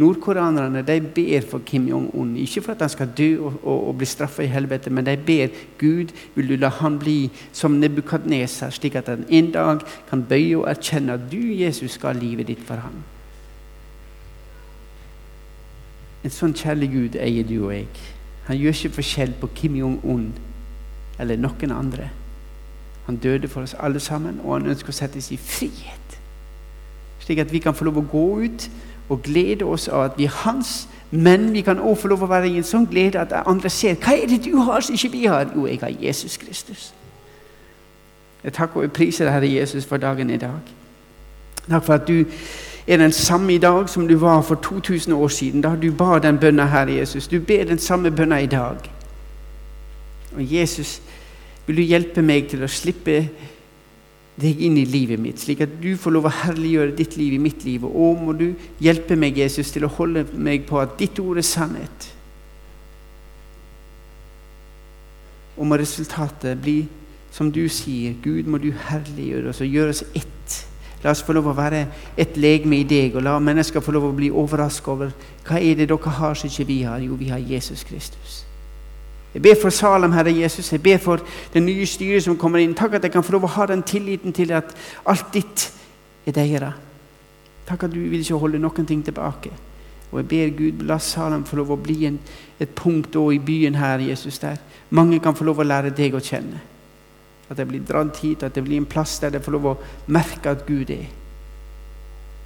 Nordkoreanerne 0.00 0.82
de 0.86 0.96
ber 1.14 1.44
for 1.50 1.62
Kim 1.66 1.88
Jong-un. 1.88 2.32
Ikke 2.40 2.62
for 2.64 2.72
at 2.72 2.80
han 2.84 2.92
skal 2.92 3.10
dø 3.18 3.28
og, 3.44 3.60
og, 3.62 3.88
og 3.88 3.96
bli 4.00 4.08
straffa 4.08 4.42
i 4.42 4.50
helvete, 4.50 4.90
men 4.90 5.06
de 5.06 5.16
ber 5.26 5.52
Gud 5.78 6.14
vil 6.34 6.48
du 6.48 6.56
la 6.56 6.70
han 6.80 6.98
bli 6.98 7.30
som 7.52 7.76
Nebukadneser, 7.80 8.70
slik 8.70 8.96
at 8.96 9.10
han 9.12 9.26
en 9.28 9.50
dag 9.52 9.84
kan 10.10 10.24
bøye 10.24 10.58
og 10.58 10.68
erkjenne 10.70 11.18
at 11.18 11.26
du, 11.32 11.40
Jesus, 11.60 11.98
skal 11.98 12.14
ha 12.14 12.20
livet 12.20 12.48
ditt 12.48 12.62
for 12.64 12.80
ham. 12.80 13.02
En 16.24 16.32
sånn 16.32 16.56
kjærlig 16.56 16.90
Gud 16.92 17.20
eier 17.20 17.46
du 17.48 17.58
og 17.62 17.74
jeg. 17.74 17.88
Han 18.48 18.58
gjør 18.58 18.76
ikke 18.76 18.96
forskjell 19.00 19.36
på 19.40 19.52
Kim 19.56 19.76
Jong-un 19.78 20.30
eller 21.20 21.40
noen 21.40 21.72
andre. 21.72 22.10
Han 23.06 23.18
døde 23.20 23.48
for 23.48 23.64
oss 23.66 23.76
alle 23.78 24.00
sammen, 24.00 24.40
og 24.44 24.58
han 24.58 24.70
ønsker 24.72 24.92
å 24.92 24.96
settes 24.96 25.30
i 25.32 25.38
frihet. 25.40 26.16
Slik 27.20 27.40
at 27.42 27.52
vi 27.52 27.60
kan 27.62 27.76
få 27.76 27.88
lov 27.88 28.00
å 28.00 28.08
gå 28.10 28.24
ut 28.44 28.66
og 29.10 29.22
glede 29.22 29.64
oss 29.64 29.88
av 29.88 30.04
at 30.04 30.18
vi 30.18 30.24
er 30.24 30.36
hans. 30.44 30.88
Men 31.10 31.52
vi 31.52 31.60
kan 31.60 31.78
også 31.78 32.02
få 32.02 32.08
lov 32.08 32.22
å 32.22 32.30
være 32.30 32.48
i 32.48 32.60
en 32.60 32.66
sånn 32.66 32.86
glede 32.86 33.18
at 33.18 33.34
andre 33.42 33.70
ser 33.70 33.98
hva 33.98 34.14
er 34.14 34.30
det 34.30 34.44
du 34.44 34.54
har 34.62 34.80
som 34.86 34.94
ikke 34.94 35.10
vi 35.12 35.24
har. 35.26 35.50
Jo, 35.54 35.66
jeg 35.66 35.80
har 35.82 35.94
Jesus 36.00 36.36
Kristus. 36.38 36.92
Jeg 38.44 38.54
takker 38.56 38.86
og 38.86 38.92
priser 38.92 39.30
Herre 39.30 39.50
Jesus, 39.50 39.84
for 39.84 39.96
dagen 39.96 40.30
i 40.30 40.38
dag. 40.40 40.70
Takk 41.66 41.84
for 41.84 41.94
at 41.98 42.06
du 42.08 42.24
er 42.86 42.96
den 42.96 43.12
samme 43.12 43.54
i 43.54 43.58
dag 43.58 43.88
som 43.88 44.08
du 44.08 44.16
var 44.16 44.40
for 44.42 44.54
2000 44.54 45.12
år 45.12 45.28
siden, 45.28 45.60
da 45.60 45.74
du 45.76 45.90
ba 45.92 46.18
den 46.18 46.38
bønna, 46.38 46.64
Herre 46.64 46.94
Jesus. 46.94 47.28
Du 47.28 47.40
ber 47.40 47.64
den 47.64 47.78
samme 47.78 48.10
bønna 48.10 48.38
i 48.38 48.46
dag. 48.46 48.76
Og 50.36 50.52
Jesus, 50.52 51.02
vil 51.66 51.76
du 51.76 51.82
hjelpe 51.82 52.22
meg 52.22 52.48
til 52.48 52.62
å 52.64 52.70
slippe 52.70 53.28
deg 54.40 54.62
inn 54.64 54.78
i 54.80 54.86
livet 54.88 55.20
mitt, 55.20 55.40
slik 55.42 55.62
at 55.64 55.72
du 55.82 55.92
får 56.00 56.14
lov 56.14 56.28
å 56.28 56.32
herliggjøre 56.42 56.96
ditt 56.98 57.16
liv 57.20 57.36
i 57.36 57.42
mitt 57.42 57.64
liv. 57.66 57.84
Og 57.86 58.18
må 58.20 58.34
du 58.36 58.48
hjelpe 58.82 59.18
meg, 59.18 59.38
Jesus, 59.38 59.72
til 59.74 59.86
å 59.86 59.92
holde 59.98 60.24
meg 60.34 60.66
på 60.68 60.80
at 60.80 60.96
ditt 61.00 61.20
ord 61.22 61.40
er 61.40 61.46
sannhet. 61.46 62.08
Og 65.60 65.68
må 65.68 65.76
resultatet 65.76 66.60
bli 66.62 66.82
som 67.30 67.50
du 67.52 67.62
sier, 67.70 68.16
Gud, 68.22 68.48
må 68.50 68.58
du 68.58 68.72
herliggjøre 68.88 69.52
oss 69.52 69.62
og 69.62 69.70
gjøre 69.70 69.94
oss 69.94 70.04
ett. 70.16 70.58
La 71.04 71.14
oss 71.14 71.22
få 71.24 71.32
lov 71.36 71.48
å 71.48 71.56
være 71.56 71.86
et 72.20 72.36
legeme 72.40 72.80
i 72.80 72.84
deg, 72.88 73.16
og 73.16 73.24
la 73.24 73.38
mennesker 73.40 73.84
få 73.84 73.94
lov 73.94 74.10
å 74.10 74.14
bli 74.16 74.28
overrasket 74.32 74.92
over 74.92 75.12
hva 75.46 75.60
er 75.60 75.78
det 75.78 75.88
dere 75.88 76.16
har 76.18 76.36
som 76.36 76.50
ikke 76.50 76.68
vi 76.68 76.82
har. 76.84 77.00
Jo, 77.04 77.16
vi 77.16 77.30
har 77.32 77.40
Jesus 77.40 77.84
Kristus. 77.88 78.42
Jeg 79.34 79.42
ber 79.42 79.54
for 79.62 79.70
Salem, 79.70 80.12
Herre 80.12 80.32
Jesus. 80.34 80.72
Jeg 80.72 80.82
ber 80.82 80.98
for 80.98 81.20
det 81.54 81.62
nye 81.62 81.86
styret 81.86 82.24
som 82.24 82.38
kommer 82.38 82.58
inn. 82.58 82.74
Takk 82.74 82.98
at 82.98 83.04
jeg 83.06 83.12
kan 83.14 83.22
få 83.22 83.36
lov 83.36 83.46
å 83.46 83.54
ha 83.54 83.66
den 83.70 83.82
tilliten 83.86 84.34
til 84.34 84.50
at 84.52 84.74
alt 85.06 85.28
ditt 85.34 85.68
er 86.26 86.34
deres. 86.34 86.74
Takk 87.68 87.84
at 87.86 87.94
du 87.94 88.00
vil 88.00 88.24
ikke 88.24 88.40
holde 88.42 88.58
noen 88.58 88.86
ting 88.86 89.04
tilbake. 89.06 89.52
Og 90.10 90.18
jeg 90.18 90.26
ber 90.26 90.56
Gud, 90.58 90.82
la 90.82 90.98
Salem 90.98 91.44
få 91.46 91.60
lov 91.60 91.70
å 91.70 91.78
bli 91.78 92.02
en, 92.08 92.18
et 92.58 92.74
punkt 92.74 93.14
i 93.14 93.38
byen 93.38 93.78
her, 93.78 94.02
Jesus, 94.02 94.40
der 94.42 94.58
mange 94.90 95.20
kan 95.22 95.36
få 95.38 95.44
lov 95.46 95.60
å 95.62 95.66
lære 95.66 95.94
deg 95.94 96.14
å 96.14 96.20
kjenne. 96.20 96.58
At 97.50 97.58
jeg 97.58 97.68
blir 97.70 97.86
dratt 97.86 98.18
hit, 98.18 98.42
at 98.42 98.54
det 98.54 98.64
blir 98.66 98.80
en 98.80 98.90
plass 98.90 99.18
der 99.22 99.36
jeg 99.38 99.44
får 99.44 99.54
lov 99.54 99.66
å 99.70 99.78
merke 100.10 100.50
at 100.50 100.66
Gud 100.66 100.90
er. 100.90 101.06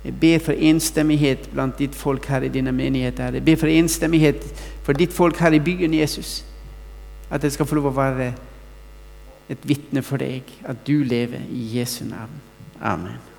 Jeg 0.05 0.16
ber 0.20 0.43
for 0.45 0.53
enstemmighet 0.53 1.49
blant 1.55 1.78
ditt 1.80 1.95
folk 1.97 2.26
her 2.28 2.45
i 2.45 2.53
dine 2.53 2.72
menigheter. 2.72 3.39
Jeg 3.39 3.45
ber 3.45 3.57
for 3.57 3.72
enstemmighet 3.72 4.45
for 4.85 4.93
ditt 4.93 5.12
folk 5.16 5.41
her 5.41 5.57
i 5.57 5.62
byen, 5.64 5.97
Jesus. 5.97 6.43
At 7.31 7.45
jeg 7.45 7.53
skal 7.53 7.66
få 7.66 7.79
lov 7.79 7.93
å 7.93 7.97
være 7.97 8.33
et 9.53 9.68
vitne 9.68 10.03
for 10.05 10.20
deg, 10.20 10.49
at 10.64 10.85
du 10.87 11.05
lever 11.05 11.45
i 11.53 11.79
Jesu 11.79 12.05
navn. 12.09 12.41
Amen. 12.81 13.34